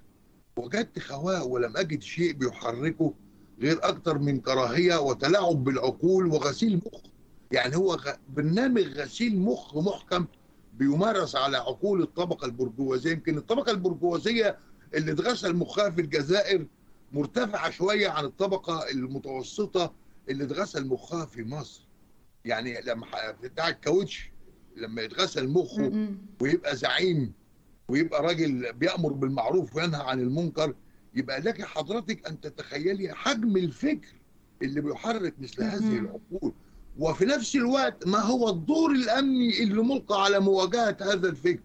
[0.56, 3.14] وجدت خواء ولم أجد شيء بيحركه
[3.60, 7.00] غير أكتر من كراهية وتلاعب بالعقول وغسيل مخ.
[7.52, 8.12] يعني هو غ...
[8.28, 10.26] برنامج غسيل مخ محكم
[10.74, 13.12] بيمارس على عقول الطبقة البرجوازية.
[13.12, 14.58] يمكن الطبقة البرجوازية
[14.94, 16.66] اللي اتغسل مخها في الجزائر
[17.12, 19.94] مرتفعة شوية عن الطبقة المتوسطة
[20.28, 21.88] اللي اتغسل مخها في مصر
[22.44, 23.06] يعني لما
[23.42, 24.30] بتاع الكاوتش
[24.76, 26.08] لما يتغسل مخه.
[26.40, 27.32] ويبقى زعيم
[27.88, 30.74] ويبقى راجل بيأمر بالمعروف وينهى عن المنكر
[31.14, 34.14] يبقى لك حضرتك أن تتخيلي حجم الفكر
[34.62, 35.98] اللي بيحرك مثل هذه.
[35.98, 36.52] العقول
[36.98, 41.62] وفي نفس الوقت ما هو الدور الأمني اللي ملقى على مواجهة هذا الفكر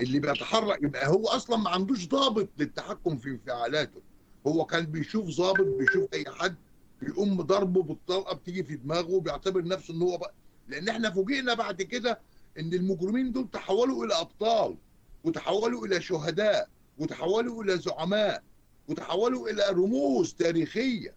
[0.00, 4.00] اللي بيتحرك يبقى هو أصلا ما عندوش ضابط للتحكم في انفعالاته
[4.46, 6.54] هو كان بيشوف ضابط بيشوف أي حد
[7.02, 10.34] بيقوم ضربه بالطلقة بتيجي في دماغه وبيعتبر نفسه إن هو بقى.
[10.68, 12.20] لأن إحنا فوجئنا بعد كده
[12.58, 14.76] إن المجرمين دول تحولوا إلى أبطال
[15.24, 18.42] وتحولوا إلى شهداء وتحولوا إلى زعماء
[18.88, 21.14] وتحولوا إلى رموز تاريخية.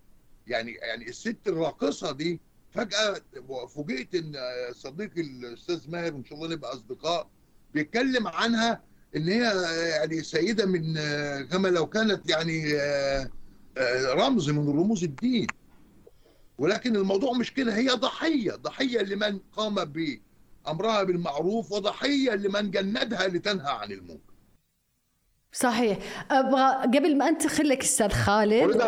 [0.48, 2.40] يعني يعني الست الراقصة دي
[2.72, 3.22] فجأة
[3.68, 4.34] فوجئت إن
[4.72, 7.28] صديقي الأستاذ ماهر وإن شاء الله نبقى أصدقاء
[7.74, 8.82] بيتكلم عنها
[9.16, 9.42] إن هي
[9.90, 10.94] يعني سيدة من
[11.46, 12.74] كما لو كانت يعني
[14.14, 15.48] رمز من رموز الدين.
[16.58, 23.72] ولكن الموضوع مش كده هي ضحية ضحية لمن قام بأمرها بالمعروف وضحية لمن جندها لتنهى
[23.72, 24.36] عن المنكر.
[25.52, 25.98] صحيح.
[26.32, 28.82] أبغى قبل ما أنتقل لك أستاذ خالد.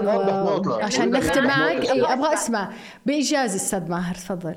[0.68, 1.90] عشان نختم معك.
[1.90, 2.74] أي أبغى أسمع.
[3.06, 4.56] بإيجاز أستاذ ماهر تفضل.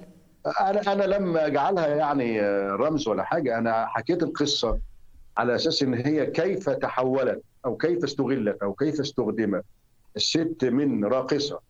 [0.61, 2.41] أنا أنا لم أجعلها يعني
[2.71, 3.59] رمز ولا حاجة.
[3.59, 4.79] أنا حكيت القصة
[5.37, 9.65] على أساس إن هي كيف تحولت أو كيف استغلت أو كيف استخدمت
[10.17, 11.61] الست من راقصة.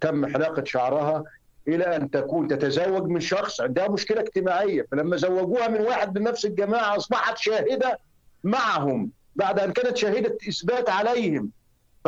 [0.00, 1.24] تم حلاقة شعرها
[1.68, 4.86] إلى أن تكون تتزوج من شخص عندها مشكلة اجتماعية.
[4.92, 7.98] فلما زوجوها من واحد من نفس الجماعة أصبحت شاهدة
[8.44, 11.50] معهم بعد أن كانت شاهده إثبات عليهم.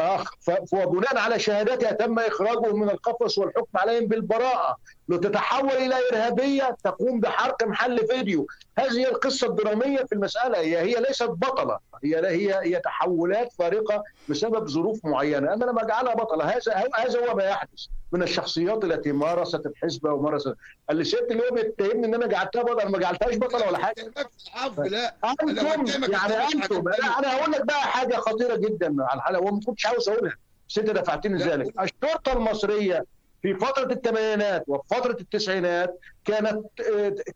[0.01, 4.77] فأخ- ف- وبناء على شهادتها تم إخراجهم من القفص والحكم عليهم بالبراءة.
[5.09, 8.47] لتتحول إلى إرهابية تقوم بحرق محل فيديو.
[8.79, 10.59] هذه هي القصة الدرامية في المسألة.
[10.59, 11.79] هي هي ليست بطلة.
[12.05, 15.53] هي هي هي تحولات فارقة بسبب ظروف معينة.
[15.55, 17.87] أنا لما اجعلها بطلة هذا هو- هذا هو ما يحدث.
[18.13, 20.55] من الشخصيات التي مارست الحزبه ومارست
[20.91, 22.83] الست اللي هو بيتهمني إن أنا جعلتها بطلة.
[22.83, 24.13] أنا ما جعلتهاش بطلة ولا حاجة.
[24.79, 25.49] لا أنتم
[26.13, 26.89] يعني الحرف أنتم
[27.19, 29.43] أنا هقول لك بقى حاجة خطيرة جدا على الحلقة.
[29.43, 30.35] وما كنتش عاوز أقولها.
[30.69, 31.75] بس أنت دفعتني ذلك.
[31.81, 33.05] الشرطة المصرية
[33.45, 36.61] في فترة الثمانينات وفي فتره التسعينات كانت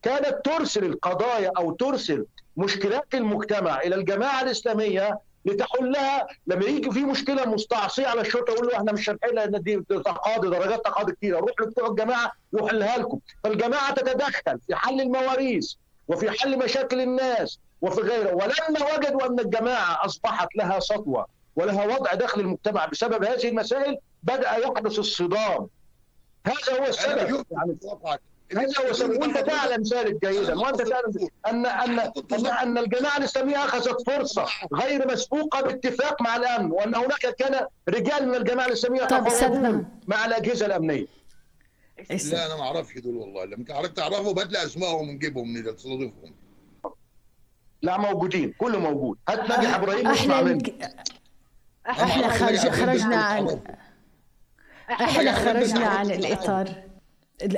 [0.03, 6.27] كانت ترسل القضايا أو ترسل مشكلات المجتمع إلى الجماعة الإسلامية لتحلها.
[6.47, 10.49] لما يجي في مشكلة مستعصية على الشرطة يقول له إحنا مش هنحلها لأن دي تقاضي
[10.49, 11.39] درجات تقاضي كتيرة.
[11.39, 13.19] روح لبتوع الجماعة يحلها لكم.
[13.45, 15.73] فالجماعة تتدخل في حل المواريث
[16.09, 22.15] وفي حل مشاكل الناس وفي غيره ولما وجدوا أن الجماعة أصبحت لها سطوة ولها وضع
[22.15, 25.67] داخل المجتمع بسبب هذه المسائل بدأ يحدث الصدام
[26.49, 27.45] هذا هو السبب.
[27.51, 27.79] يعني.
[28.57, 29.21] هذا هو السبب.
[29.23, 30.55] وانت تعلم ذلك جيدا.
[30.59, 31.99] وأنت تعلم ان ان
[32.33, 36.71] ان أن الجماعه الاسلاميه أخذت فرصة غير مسبوقة باتفاق مع الأمن.
[36.73, 40.01] وأن هناك كان رجال من الجماعة الاسلاميه تفاوضون.
[40.07, 41.07] مع الأجهزة الأمنية.
[42.11, 43.45] لا أنا ما أعرفش دول والله.
[43.45, 46.35] لما تعرف تعرفوا بدل أسمائهم ونجيبهم نستضيفهم
[47.83, 48.55] لا موجودين.
[48.59, 49.19] كله موجود.
[49.29, 50.41] هات ناجح إبراهيم اسمع
[51.91, 53.61] إحنا إحنا خرج خرجنا عن
[54.91, 56.69] إحنا خرجنا عن الإطار.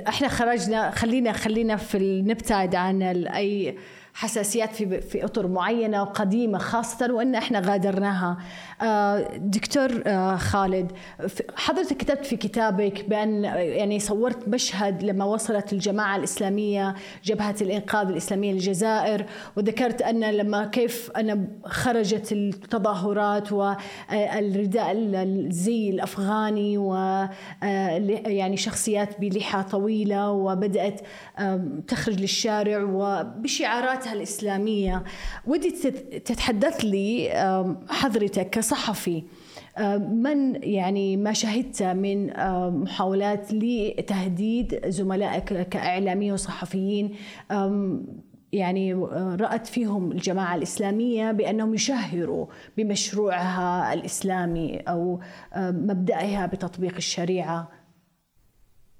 [0.08, 3.78] إحنا خرجنا خلينا خلينا في نبتعد عن اي
[4.14, 8.38] حساسيات في في أطر معينة وقديمة خاصة وإن إحنا غادرناها.
[8.82, 10.92] آه، دكتور آه، خالد
[11.56, 16.94] حضرتك كتبت في كتابك بأن يعني صورت مشهد لما وصلت الجماعة الإسلامية
[17.24, 26.94] جبهة الإنقاذ الإسلامية للجزائر وذكرت أن لما كيف أن خرجت التظاهرات والرداء الزي الأفغاني و
[26.94, 27.28] آه،
[28.26, 31.00] يعني شخصيات بلحى طويلة وبدأت
[31.88, 32.84] تخرج للشارع
[34.00, 35.04] وبشعاراتها الإسلامية.
[35.46, 37.30] ودي تت- تتحدث لي
[37.88, 39.22] حضرتك كصحفي
[39.98, 42.26] من يعني ما شهدت من
[42.82, 47.14] محاولات لتهديد زملائك كإعلاميين وصحفيين
[48.52, 48.94] يعني
[49.40, 52.46] رأت فيهم الجماعة الإسلامية بأنهم يشهروا
[52.76, 55.20] بمشروعها الإسلامي أو
[55.56, 57.68] مبدأها بتطبيق الشريعة؟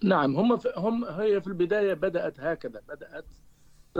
[0.05, 3.25] نعم هم هم هي في البداية بدأت هكذا بدأت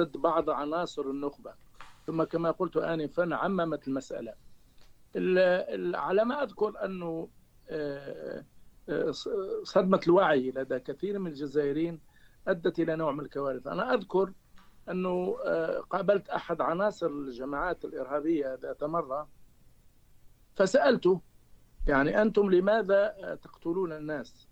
[0.05, 1.55] ضد بعض عناصر النخبة.
[2.07, 4.35] ثم كما قلت انفا عممت المسألة.
[5.17, 7.29] ال- ال- على ما أذكر أنه
[7.71, 8.45] آه،
[8.89, 9.11] آه،
[9.65, 12.01] صدمة الوعي لدى كثير من الجزائريين
[12.49, 13.67] أدت إلى نوع من الكوارث.
[13.67, 14.33] أنا أذكر
[14.91, 19.29] أنه آه، قابلت أحد عناصر الجماعات الإرهابية ذات مرة
[20.57, 21.21] فسألته
[21.87, 24.49] يعني أنتم لماذا آه، تقتلون الناس؟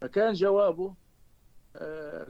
[0.00, 0.94] فكان جوابه آه،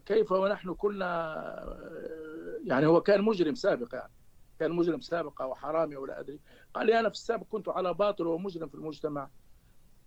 [0.07, 4.13] كيف ونحن كنا آه، يعني هو كان مجرم سابق يعني.
[4.59, 6.41] كان مجرم سابق أو حرامي ولا أدري.
[6.75, 9.31] قال لي أنا في السابق كنت على باطل ومجرم في المجتمع.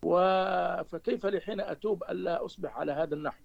[0.03, 0.17] و...
[0.83, 3.43] فكيف لي حين اتوب الا أصبح على هذا النحو؟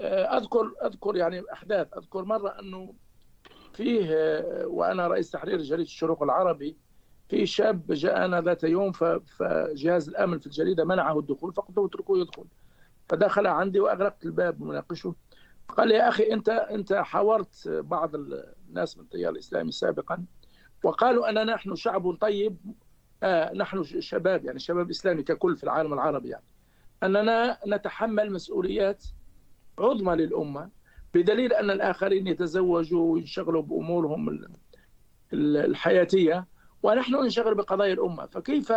[0.00, 1.96] آه، أذكر أذكر يعني أحداث.
[1.96, 2.94] أذكر مرة أنه
[3.72, 6.76] فيه آه، وأنا رئيس تحرير جريدة الشروق العربي
[7.28, 12.44] في شاب جاءنا ذات يوم فجهاز الأمن في الجريدة منعه الدخول فقلت له اتركوه يدخل.
[13.10, 15.14] فدخل عندي واغلقت الباب مناقشه.
[15.68, 20.24] قال لي يا أخي أنت أنت حاورت بعض الناس من التيار الإسلامي سابقا
[20.84, 22.56] وقالوا اننا نحن شعب طيب
[23.22, 26.44] آه نحن شباب يعني شباب إسلامي ككل في العالم العربي يعني.
[27.02, 29.04] أننا نتحمل مسؤوليات
[29.78, 30.70] عظمى للأمة
[31.14, 34.48] بدليل أن الآخرين يتزوجوا وينشغلوا بأمورهم ال-
[35.32, 36.46] ال- الحياتية
[36.82, 38.26] ونحن ننشغل بقضايا الأمة.
[38.26, 38.72] فكيف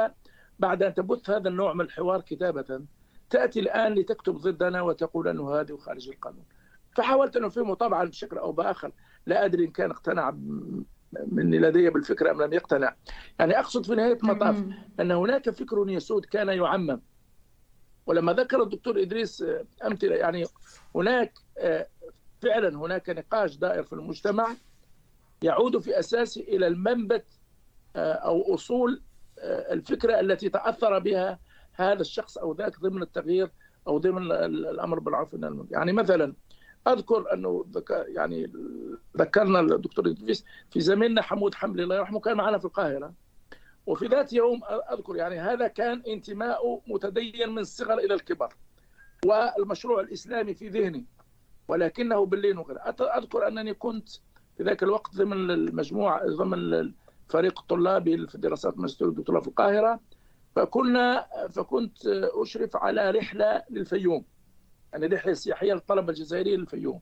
[0.60, 2.82] بعد أن تبث هذا النوع من الحوار كتابة؟
[3.30, 6.46] تأتي الآن لتكتب ضدنا وتقول أنه هذا خارج القانون.
[6.96, 8.92] فحاولت ان افهمه طبعا بشكل أو بآخر
[9.26, 10.34] لا أدري إن كان اقتنع
[11.32, 12.96] مني لدي بالفكرة أم لم يقتنع.
[13.40, 14.64] يعني أقصد في نهاية المطاف
[15.00, 17.02] أن هناك فكر يسود كان يعمم.
[18.06, 20.46] ولما ذكر الدكتور إدريس آه، أمثلة يعني
[20.96, 21.88] هناك آه،
[22.42, 24.48] فعلا هناك نقاش دائر في المجتمع
[25.42, 27.26] يعود في اساسه إلى المنبت
[27.96, 29.02] آه، أو أصول
[29.72, 31.40] الفكرة التي تأثر بها
[31.74, 33.52] هذا الشخص أو ذاك ضمن التغيير
[33.88, 36.34] أو ضمن ال- الأمر بالعرف والنهي عن المنكر يعني مثلا
[36.88, 38.52] أذكر أنه ذك- يعني
[39.18, 43.14] ذكرنا الدكتور إدريس في زميلنا حمود حملي الله يرحمه كان معنا في القاهرة.
[43.86, 44.62] وفي ذات يوم
[44.92, 48.54] أذكر يعني هذا كان انتماء متدين من الصغر إلى الكبر.
[49.26, 51.06] والمشروع الإسلامي في ذهني.
[51.68, 54.10] ولكنه بالليل أت- أذكر أنني كنت
[54.58, 60.00] في ذاك الوقت ضمن المجموعه ضمن الفريق الطلابي في دراسات ماجستير الدكتوراه في القاهرة.
[60.56, 62.08] فكنا فكنت
[62.42, 64.26] أشرف على رحلة للفيوم.
[64.94, 67.02] يعني رحلة سياحية للطلبة الجزائريين للفيوم.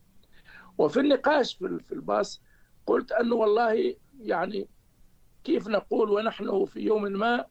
[0.78, 2.42] وفي النقاش في الباص
[2.86, 4.68] قلت أنه والله يعني
[5.44, 7.46] كيف نقول ونحن في يوم ما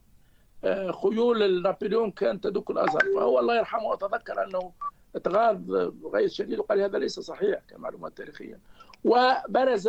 [0.63, 3.01] آه، خيول نابليون كانت تدك الأزهر.
[3.15, 4.71] فهو الله يرحمه اتذكر أنه
[5.15, 5.71] اتغاظ
[6.13, 8.59] غيظ شديد وقال هذا ليس صحيح كمعلومات تاريخية.
[9.03, 9.87] وبرز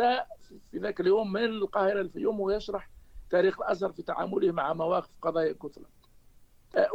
[0.71, 2.89] في ذاك اليوم من القاهرة للفيوم ويشرح
[3.29, 6.02] تاريخ الأزهر في تعامله مع مواقف قضايا كثرى آه،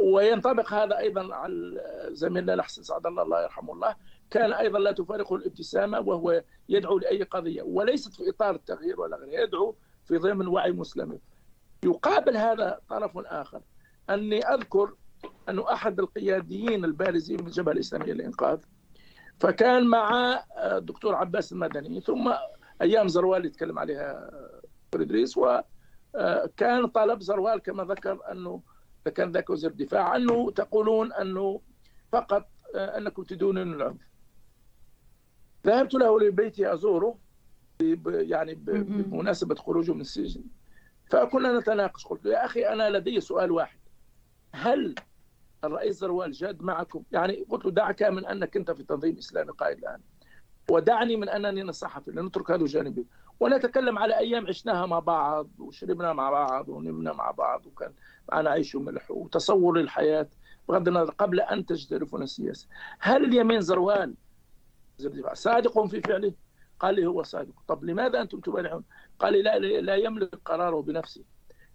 [0.01, 3.95] وينطبق هذا أيضا على زميلنا الاحسن سعد الله الله يرحمه الله
[4.29, 9.43] كان أيضا لا تفارقه الابتسامة وهو يدعو لأي قضية وليست في إطار التغيير ولا غيره
[9.43, 9.75] يدعو
[10.05, 11.19] في ضمن وعي مسلمين
[11.83, 13.61] يقابل هذا طرف آخر.
[14.09, 14.93] أني أذكر
[15.49, 18.59] انه أحد القياديين البارزين من الجبهه الإسلامية للإنقاذ
[19.39, 22.33] فكان مع آه، الدكتور عباس المدني ثم
[22.81, 24.31] أيام زروال يتكلم عليها
[24.85, 28.61] دكتور ادريس وكان طلب زروال كما ذكر أنه
[29.07, 31.61] كان ذاك وزير الدفاع انه تقولون أنه
[32.11, 34.01] فقط آه، أنكم تدونون العنف
[35.67, 37.17] ذهبت له لبيتي ازوره
[37.79, 38.83] ب- يعني ب- مم.
[39.01, 40.43] بمناسبة خروجه من السجن.
[41.09, 43.79] فكنا نتناقش قلت له يا أخي أنا لدي سؤال واحد.
[44.53, 44.95] هل
[45.63, 49.77] الرئيس زروال جاد معكم؟ يعني قلت له دعك من أنك أنت في تنظيم اسلامي قائد
[49.77, 49.99] الآن.
[50.71, 52.65] ودعني من أنني صحفي لنترك هذا
[53.41, 57.93] الجانب ونتكلم على أيام عشناها مع بعض وشربنا مع بعض ونمنا مع بعض وكان
[58.31, 60.29] معنا عيش وملح وتصور الحياة
[60.69, 62.67] بغض النظر قبل أن تجترفنا السياسة.
[62.99, 63.61] هل اليمين
[64.99, 66.33] الدفاع صادق في فعله؟
[66.79, 67.53] قال لي هو صادق.
[67.67, 68.83] طب لماذا أنتم تبالعون؟
[69.19, 71.23] قال لي لا لا يملك قراره بنفسه.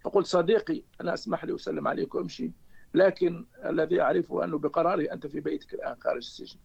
[0.03, 2.51] فقلت صديقي أنا أسمح لي اسلم عليك وأمشي
[2.93, 6.59] لكن الذي أعرفه أنه بقراره أنت في بيتك الآن خارج السجن.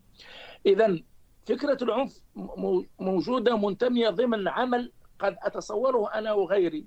[0.66, 1.02] اذا
[1.46, 6.86] فكرة العنف م- موجودة منتمية ضمن عمل قد أتصوره أنا وغيري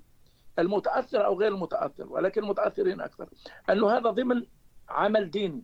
[0.58, 3.28] المتأثر أو غير المتأثر ولكن المتأثرين أكثر
[3.70, 4.42] انه هذا ضمن
[4.88, 5.62] عمل ديني.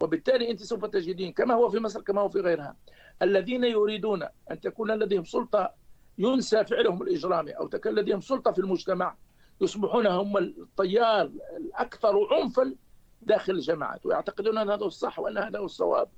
[0.00, 2.76] وبالتالي أنت سوف تجدين كما هو في مصر كما هو في غيرها
[3.22, 5.74] الذين يريدون أن تكون لديهم سلطة
[6.18, 9.16] ينسى فعلهم الاجرامي أو تكون لديهم سلطة في المجتمع
[9.60, 12.74] يصبحون هم التيار الأكثر عنفا
[13.22, 14.06] داخل الجماعات.
[14.06, 16.08] ويعتقدون أن هذا هو الصح وأن هذا هو الصواب.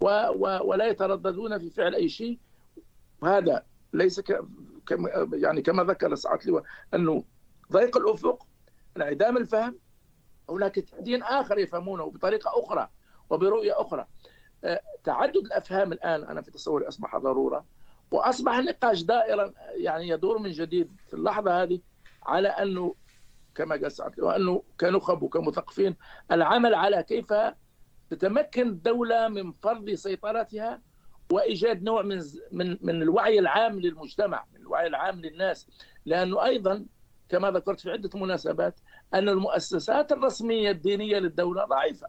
[0.00, 2.38] ولا يترددون في فعل أي شيء
[3.22, 4.20] وهذا ليس.
[4.88, 5.06] كم...
[5.32, 7.24] يعني كما ذكر سعاده اللواء أنه
[7.72, 8.46] ضيق الأفق
[8.96, 9.78] انعدام الفهم
[10.50, 12.88] هناك دين آخر يفهمونه بطريقة أخرى
[13.30, 14.06] وبرؤية أخرى
[14.64, 17.64] آه، تعدد الأفهام الآن أنا في تصوري أصبح ضرورة
[18.10, 21.80] وأصبح النقاش دائرا يعني يدور من جديد في اللحظة هذه
[22.22, 22.94] على أنه
[23.54, 25.96] كما قال سعد وأنه كنخب وكمثقفين
[26.32, 27.32] العمل على كيف
[28.10, 30.82] تتمكن الدولة من فرض سيطرتها
[31.32, 35.68] وإيجاد نوع من من من الوعي العام للمجتمع، من الوعي العام للناس،
[36.06, 36.86] لأنه أيضا
[37.28, 38.80] كما ذكرت في عدة مناسبات
[39.14, 42.06] أن المؤسسات الرسمية الدينية للدولة ضعيفة.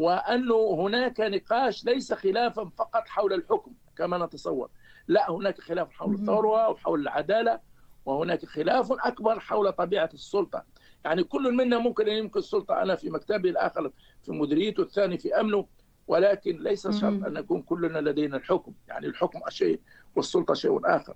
[0.00, 4.70] وانه هناك نقاش ليس خلافا فقط حول الحكم كما نتصور،
[5.08, 7.60] لا هناك خلاف حول الثروة وحول العدالة
[8.06, 10.64] وهناك خلاف أكبر حول طبيعة السلطة،
[11.04, 13.92] يعني كل منا ممكن أن يمكن السلطه أنا في مكتبي الآخر
[14.22, 15.66] في مديريته الثاني في أمنه
[16.06, 19.80] ولكن ليس شرط أن نكون كلنا لدينا الحكم، يعني الحكم شيء
[20.16, 21.14] والسلطة شيء آخر.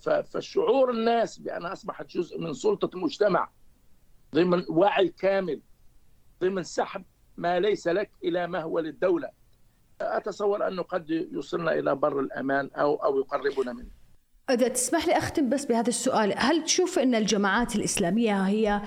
[0.00, 3.50] فالشعور الناس بانها أصبحت جزء من سلطة المجتمع
[4.34, 5.60] ضمن وعي كامل
[6.40, 7.04] ضمن سحب
[7.36, 9.30] ما ليس لك إلى ما هو للدولة.
[10.00, 13.97] أتصور أنه قد يوصلنا إلى بر الأمان أو أو يقربنا منه.
[14.50, 18.80] إذا تسمح لي أختم بس بهذا السؤال هل تشوف أن الجماعات الإسلامية هي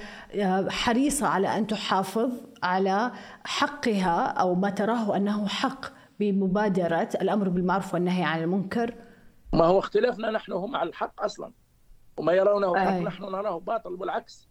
[0.70, 2.32] حريصة على أن تحافظ
[2.64, 3.12] على
[3.46, 5.86] حقها أو ما تراه أنه حق
[6.20, 8.94] بمبادرة الأمر بالمعروف والنهي عن المنكر؟
[9.54, 11.54] ما هو اختلافنا نحن هم على الحق أصلا
[12.18, 13.04] وما يرونه حق أي.
[13.04, 14.48] نحن نراه باطل والعكس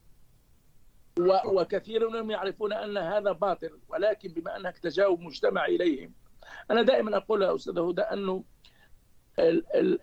[1.19, 6.13] و- وكثير منهم يعرفون أن هذا باطل ولكن بما أنك تجاوب مجتمع إليهم.
[6.71, 8.43] أنا دائما أقول يا أستاذ هدى ال-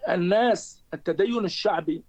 [0.09, 2.03] الناس التدين الشعبي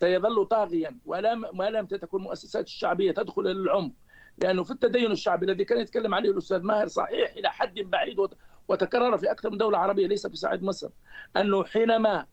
[0.00, 3.92] سيظل طاغيا ولا ما لم تكن المؤسسات الشعبية تدخل إلى العمق.
[4.38, 8.36] لأنه في التدين الشعبي الذي كان يتكلم عليه الأستاذ ماهر صحيح إلى حد بعيد وت-
[8.68, 10.88] وتكرر في أكثر من دولة عربية ليس في صعيد مصر
[11.36, 12.26] أنه حينما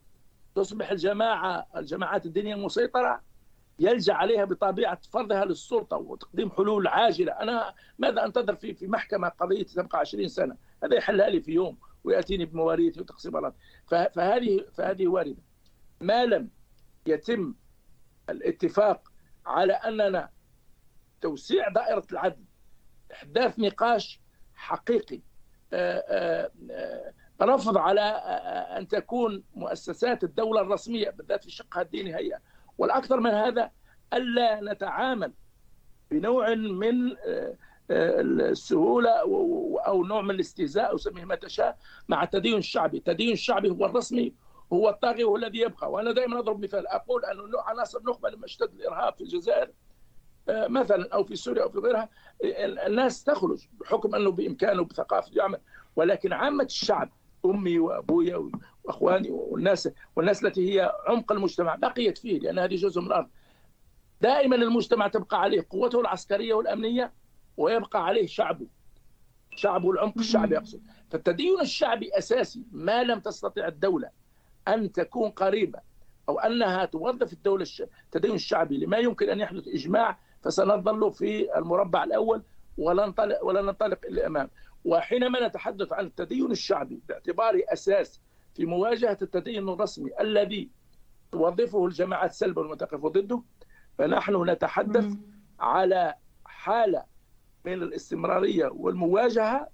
[0.54, 3.20] تصبح الجماعة الجماعات الدينية المسيطرة
[3.78, 9.62] يلجأ عليها بطبيعة فرضها للسلطة وتقديم حلول عاجلة، أنا ماذا أنتظر في في محكمة قضية
[9.62, 13.36] تبقى 20 سنة؟ هذا يحلها لي في يوم ويأتيني بمواريث وتقسيم
[13.86, 15.42] فهذه فهذه واردة.
[16.00, 16.50] ما لم
[17.06, 17.54] يتم
[18.30, 19.12] الاتفاق
[19.46, 20.30] على أننا
[21.20, 22.44] توسيع دائرة العدل
[23.12, 24.20] إحداث نقاش
[24.54, 25.20] حقيقي
[25.72, 27.12] آه، آه، آه،
[27.42, 28.00] رفض على
[28.78, 32.38] أن تكون مؤسسات الدولة الرسمية بالذات في شقها الديني هي
[32.78, 33.70] والأكثر من هذا
[34.12, 35.32] ألا نتعامل
[36.10, 37.16] بنوع من
[37.90, 39.10] السهولة
[39.86, 41.78] أو نوع من الاستهزاء أو سميه ما تشاء
[42.08, 44.32] مع التدين الشعبي، التدين الشعبي هو الرسمي
[44.72, 45.92] هو الطاغي هو الذي يبقى.
[45.92, 46.86] وأنا دائما أضرب مثال.
[46.88, 49.70] أقول أن عناصر نخبه لما اشتد الإرهاب في الجزائر
[50.48, 52.08] آه، مثلا أو في سوريا أو في غيرها
[52.86, 55.58] الناس تخرج بحكم أنه بإمكانه بثقافه يعمل.
[55.96, 57.10] ولكن عامة الشعب
[57.44, 58.50] أمي وأبويا
[58.84, 63.28] وأخواني والناس والناس التي هي عمق المجتمع بقيت فيه لأن هذه جزء من الأرض.
[64.20, 67.12] دائما المجتمع تبقى عليه قوته العسكرية والأمنية
[67.56, 68.66] ويبقى عليه شعبه
[69.56, 70.80] شعبه العمق الشعبي أقصد.
[71.10, 74.10] فالتدين الشعبي أساسي ما لم تستطع الدولة
[74.68, 75.80] أن تكون قريبة
[76.28, 77.66] أو أنها توظف الدولة
[78.04, 78.78] التدين الشعبي.
[78.78, 82.42] لما يمكن أن يحدث إجماع فسنظل في المربع الأول
[82.78, 84.50] ولا ننطلق ولا ننطلق إلى الأمام.
[84.84, 88.20] وحينما نتحدث عن التدين الشعبي باعتباره أساس
[88.54, 90.70] في مواجهة التدين الرسمي الذي
[91.32, 93.42] توظفه الجماعات سلبا وتقف ضده
[93.98, 95.04] فنحن نتحدث.
[95.60, 97.15] على حالة
[97.66, 99.68] من الاستمرارية والمواجهة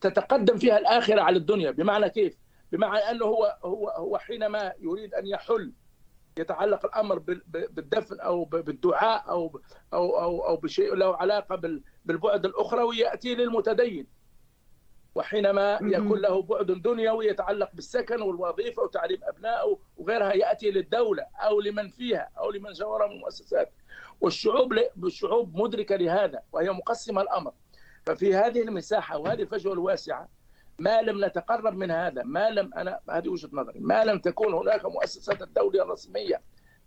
[0.00, 2.38] تتقدم فيها الآخرة على الدنيا بمعنى كيف؟
[2.72, 5.72] بمعنى أنه هو هو هو حينما يريد أن يحل
[6.38, 9.60] يتعلق الأمر بالدفن أو بالدعاء أو
[9.92, 14.06] أو أو أو بشيء له علاقة بالبعد الأخروي يأتي للمتدين
[15.14, 21.88] وحينما يكون له بعد دنيوي يتعلق بالسكن والوظيفة وتعليم أبنائه وغيرها يأتي للدولة أو لمن
[21.88, 23.72] فيها أو لمن جاورها من المؤسسات.
[24.20, 24.72] والشعوب
[25.04, 27.52] الشعوب مدركة لهذا وهي مقسمة الأمر.
[28.06, 30.28] ففي هذه المساحة وهذه الفجوة الواسعة
[30.78, 34.84] ما لم نتقرب من هذا ما لم أنا هذه وجهة نظري ما لم تكون هناك
[34.84, 36.42] مؤسسات الدولة الرسمية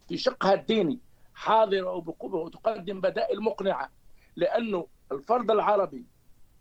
[0.07, 0.99] في شقها الديني
[1.33, 3.91] حاضرة وبقوة وتقدم بدائل مقنعة
[4.35, 6.05] لأنه الفرد العربي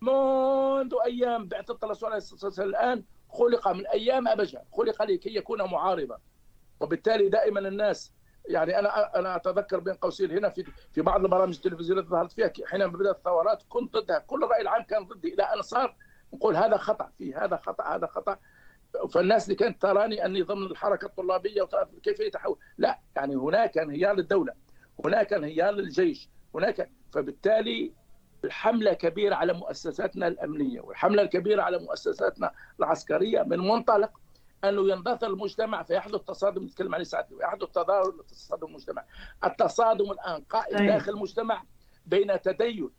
[0.05, 5.63] منذ أيام بعثة الرسول عليه الصلاة والسلام الآن خلق من أيام أبجة خلق لكي يكون
[5.63, 6.19] معارضا.
[6.81, 8.13] وبالتالي دائما الناس
[8.49, 12.53] يعني أنا أنا أتذكر بين قوسين هنا في في بعض البرامج التلفزيونية اللي ظهرت فيها
[12.67, 14.19] حينما بدأت الثورات كنت ضدها.
[14.19, 15.97] كل الراي العام كان ضدي إلى أن صار
[16.35, 18.39] نقول هذا خطأ في هذا خطأ هذا خطأ.
[19.11, 21.69] فالناس اللي كانت تراني أني ضمن الحركة الطلابية
[22.03, 22.59] كيف يتحول.
[22.79, 24.53] لا يعني هناك انهيار للدولة
[25.05, 26.91] هناك انهيار للجيش هناك.
[27.13, 27.93] فبالتالي
[28.45, 34.11] الحمله كبيرة على مؤسساتنا الأمنية والحملة الكبيرة على مؤسساتنا العسكرية من منطلق
[34.65, 39.05] أنه ينضثر المجتمع فيحدث تصادم نتكلم عليه ساعات يحدث تظاهر تصادم المجتمع
[39.45, 40.87] التصادم الان قائم طيب.
[40.87, 41.65] داخل المجتمع
[42.07, 42.91] بين تدين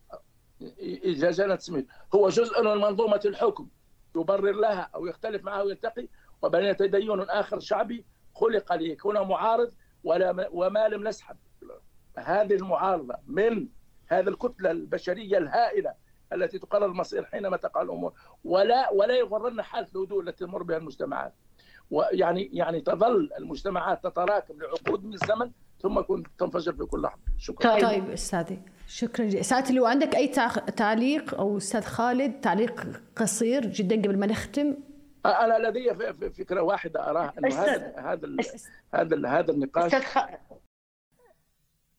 [0.80, 3.70] إذا جاءت سميت هو جزء من منظومة الحكم
[4.16, 6.08] يبرر لها أو يختلف معها ويلتقي
[6.42, 9.74] وبين تدين آخر شعبي خلق ليكون معارض
[10.04, 11.38] ولا وما لم نسحب
[12.18, 13.68] هذه المعارضة من
[14.08, 15.94] هذه الكتلة البشرية الهائلة
[16.34, 18.14] التي تقرر المصير حينما تقع الأمور.
[18.44, 21.34] ولا ولا يغرنا حالة الهدوء التي تمر بها المجتمعات.
[21.92, 25.52] ويعني يعني تظل المجتمعات تتراكم لعقود من الزمن
[25.82, 26.02] ثم
[26.40, 27.22] تنفجر في كل لحظة.
[27.38, 27.74] شكرا.
[27.74, 29.44] طيب, طيب أستاذي شكرا جزيلا.
[29.44, 30.28] ساتي لو عندك أي
[30.78, 34.78] تعليق أو أستاذ خالد تعليق قصير جدا قبل ما نختم؟
[35.26, 35.96] أنا لدي
[36.30, 38.36] فكرة واحدة اراه إنه هذا هذا
[38.94, 39.96] هذا هذا النقاش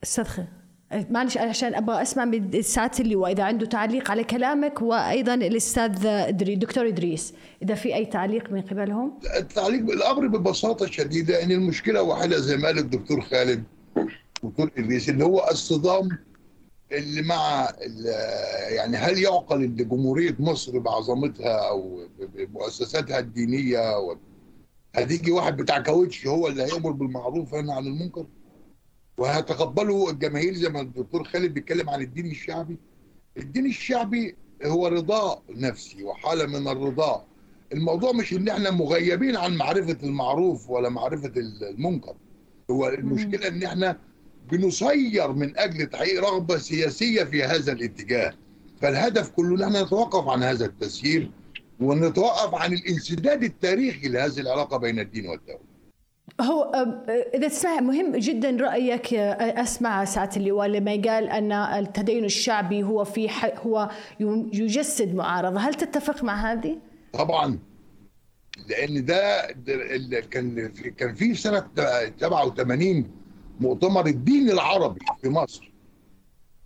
[0.03, 0.45] أستاذ
[0.93, 6.55] معلش عشان أبغى أسمع من الساعة اللي واذا عنده تعليق على كلامك وأيضا الأستاذ ادري
[6.55, 12.39] دكتور إدريس إذا في أي تعليق من قبلهم؟ التعليق الامر ببساطة شديدة ان المشكلة واحدة
[12.39, 13.65] زي ما قال الدكتور خالد
[14.43, 16.09] دكتور إدريس اللي هو الصدام
[16.93, 17.69] اللي مع
[18.69, 22.01] يعني هل يعقل إن جمهورية مصر بعظمتها أو
[22.35, 23.81] بمؤسساتها الدينية
[24.95, 28.27] هتيجي واحد بتاع كاوتش هو اللي هيأمر بالمعروف وينهى عن المنكر؟
[29.19, 32.77] وهتقبله الجماهير زي ما الدكتور خالد بيتكلم عن الدين الشعبي.
[33.37, 37.27] الدين الشعبي هو رضاء نفسي وحالة من الرضاء
[37.73, 42.15] الموضوع مش إن إحنا مغيبين عن معرفة المعروف ولا معرفة المنكر.
[42.71, 43.99] هو المشكلة إن إحنا
[44.53, 48.35] بنسير من أجل تحقيق رغبة سياسية في هذا الاتجاه.
[48.81, 51.31] فالهدف كله إن إحنا نتوقف عن هذا التسيير
[51.81, 55.66] ونتوقف عن الانسداد التاريخي لهذه العلاقة بين الدين والدولة.
[56.41, 56.73] هو
[57.35, 63.31] إذا تسمح مهم جدا رأيك أسمع ساعة اللواء لما قال أن التدين الشعبي هو في
[63.41, 66.79] هو يجسد معارضة، هل تتفق مع هذه؟
[67.13, 67.59] طبعا.
[68.69, 69.47] لأن ده
[70.31, 71.67] كان في كان في سنة
[72.21, 73.11] 87
[73.61, 75.73] مؤتمر الدين العربي في مصر.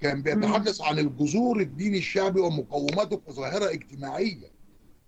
[0.01, 4.51] كان بيتحدث عن الجذور الدين الشعبي ومقوماته كظاهره اجتماعية.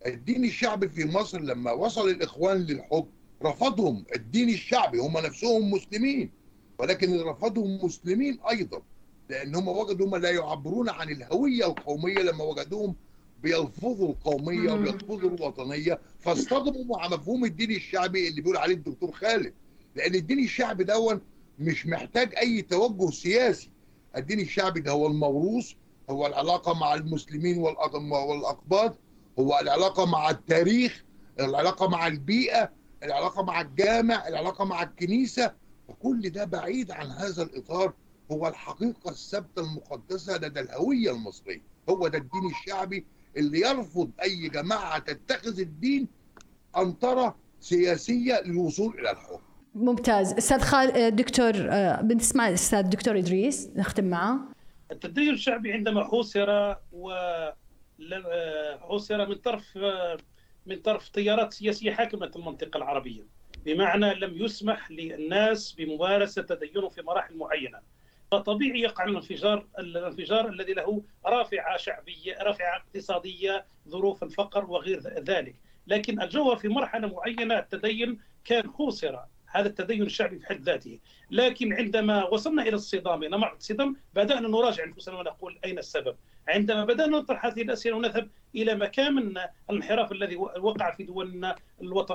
[0.07, 3.09] الدين الشعبي في مصر لما وصل الإخوان للحكم
[3.45, 6.30] رفضهم الدين الشعبي هم نفسهم مسلمين
[6.78, 8.82] ولكن رفضهم مسلمين أيضا
[9.28, 12.95] لأن هم وجدوا هم لا يعبرون عن الهوية القومية لما وجدوهم
[13.43, 19.55] بيلفظوا القومية وبيلفظوا الوطنية فاصطدموا مع مفهوم الدين الشعبي اللي بيقول عليه الدكتور خالد.
[19.97, 21.20] لأن الدين الشعبي دون
[21.59, 23.70] مش محتاج أي توجه سياسي.
[24.16, 25.72] الدين الشعبي ده هو الموروث
[26.11, 28.95] هو العلاقة مع المسلمين والأقباط
[29.38, 31.05] هو العلاقة مع التاريخ
[31.40, 32.70] العلاقة مع البيئة
[33.03, 35.53] العلاقة مع الجامع العلاقة مع الكنيسة
[35.88, 37.92] وكل ده بعيد عن هذا الإطار.
[38.32, 41.62] هو الحقيقة الثابته المقدسة لدى الهوية المصرية.
[41.88, 46.09] هو ده الدين الشعبي اللي يرفض أي جماعة تتخذ الدين
[46.76, 49.42] أنطرة سياسية للوصول إلى الحكم.
[49.74, 50.32] ممتاز.
[50.32, 51.53] أستاذ خال دكتور
[52.03, 54.38] بنسمع الاستاذ دكتور إدريس نختم معه.
[54.90, 57.12] التدين الشعبي عندما حوصر و
[58.80, 59.64] حوصر من طرف
[60.66, 63.22] من طرف تيارات سياسية حاكمة المنطقة العربية
[63.64, 67.78] بمعنى لم يسمح للناس بممارسة تدينه في مراحل معينة.
[68.30, 75.56] فطبيعي يقع الانفجار الانفجار الذي له رافعة شعبية رافعة اقتصادية ظروف الفقر وغير ذلك.
[75.86, 79.18] لكن الجوهر في مرحلة معينة التدين كان حوصر
[79.53, 80.98] هذا التدين الشعبي في حد ذاته.
[81.30, 86.16] لكن عندما وصلنا إلى الصدام إلى معرض الصدام بدأنا نراجع أنفسنا ونقول أين السبب.
[86.48, 89.34] عندما بدأنا نطرح هذه الأسئلة ونذهب إلى مكامن
[89.70, 91.57] الانحراف الذي وقع في دولنا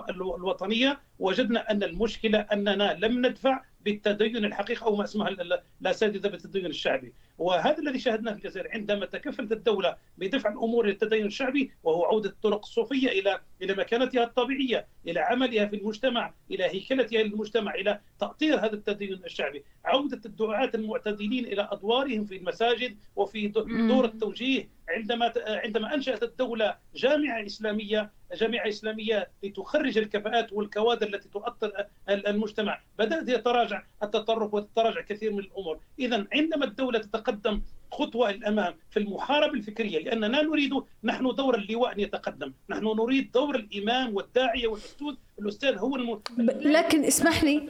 [0.09, 5.35] الوطنية وجدنا أن المشكلة أننا لم ندفع بالتدين الحقيقي أو ما أسمها
[5.81, 7.13] الاساتذه بالتدين الشعبي.
[7.37, 12.65] وهذا الذي شاهدناه في الجزائر عندما تكفلت الدولة بدفع الأمور للتدين الشعبي وهو عودة الطرق
[12.65, 18.73] الصوفيه إلى إلى مكانتها الطبيعية إلى عملها في المجتمع إلى هيكلتها للمجتمع إلى تاطير هذا
[18.73, 19.63] التدين الشعبي.
[19.85, 23.47] عودة الدعاة المعتدلين إلى أدوارهم في المساجد وفي
[23.87, 31.85] دور التوجيه عندما عندما أنشأت الدولة جامعة إسلامية جامعة إسلامية لتخرج الكفاءات والكوادر التي تؤطر
[32.09, 35.79] المجتمع بدأت يتراجع التطرف وتتراجع كثير من الأمور.
[35.99, 37.61] اذا عندما الدولة تتقدم
[37.91, 40.73] خطوة الامام في المحاربة الفكرية لاننا نريد
[41.03, 42.53] نحن دور اللواء أن يتقدم.
[42.69, 46.21] نحن نريد دور الإمام والداعية والأستاذ الأستاذ هو الم...
[46.47, 47.69] لكن اسمح لي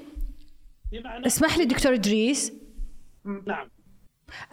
[1.03, 2.53] اسمح لي دكتور إدريس.
[3.45, 3.69] نعم.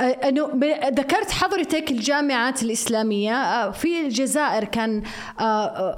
[0.01, 0.51] أنه
[0.89, 3.71] ذكرت حضرتك الجامعات الإسلامية.
[3.71, 5.03] في الجزائر كان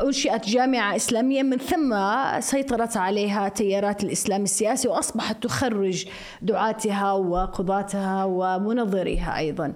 [0.03, 1.97] أنشئت جامعة إسلامية من ثم
[2.41, 6.09] سيطرت عليها تيارات الإسلام السياسي وأصبحت تخرج
[6.43, 9.73] دعاتها وقضاتها ومنظريها أيضا.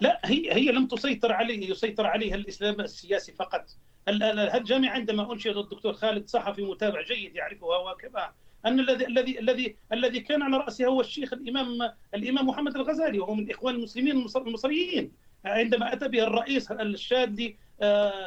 [0.00, 3.64] لا هي هي لم تسيطر عليه يسيطر عليها الإسلام السياسي فقط.
[4.08, 8.30] الجامعة عندما أنشئت الدكتور خالد صحفي متابع جيد يعرفها وكما
[8.66, 13.34] أن الذي الذي الذي الذي كان على راسها هو الشيخ الامام الإمام محمد الغزالي وهو
[13.34, 15.12] من إخوان المسلمين المصريين.
[15.44, 17.56] عندما أتى به الرئيس الشاذلي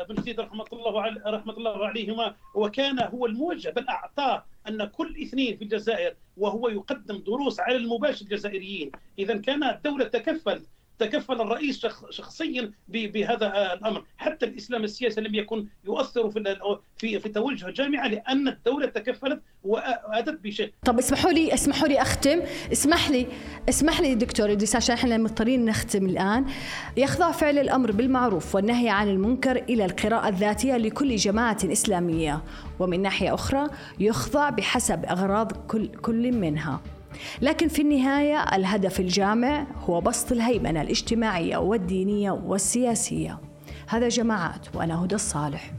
[0.10, 5.58] بن سيد رحمة الله رحمة الله عليهما وكان هو الموجه بل أعطاه أن كل اثنين
[5.58, 8.92] في الجزائر وهو يقدم دروس على المباشر الجزائريين.
[9.20, 10.68] اذا كان الدولة تكفلت
[11.00, 16.56] تكفل الرئيس شخصيا بهذا الأمر، حتى الإسلام السياسي لم يكن يؤثر في
[16.98, 20.72] في في توجه الجامعة لأن الدولة تكفلت واتت بشيء.
[20.86, 22.42] طب اسمحوا لي اسمحوا لي أختم،
[22.72, 23.28] اسمح لي
[23.70, 26.46] اسمح لي دكتور إدريس عشان إحنا مضطرين نختم الآن.
[26.98, 32.42] يخضع فعل الأمر بالمعروف والنهي عن المنكر إلى القراءة الذاتية لكل جماعة إسلامية،
[32.80, 33.70] ومن ناحية أخرى
[34.00, 36.82] يخضع بحسب أغراض كل كل منها.
[37.42, 43.40] لكن في النهاية الهدف الجامع هو بسط الهيمنة الاجتماعية والدينية والسياسية.
[43.88, 45.72] هذا جماعات وأنا هدى الصالح.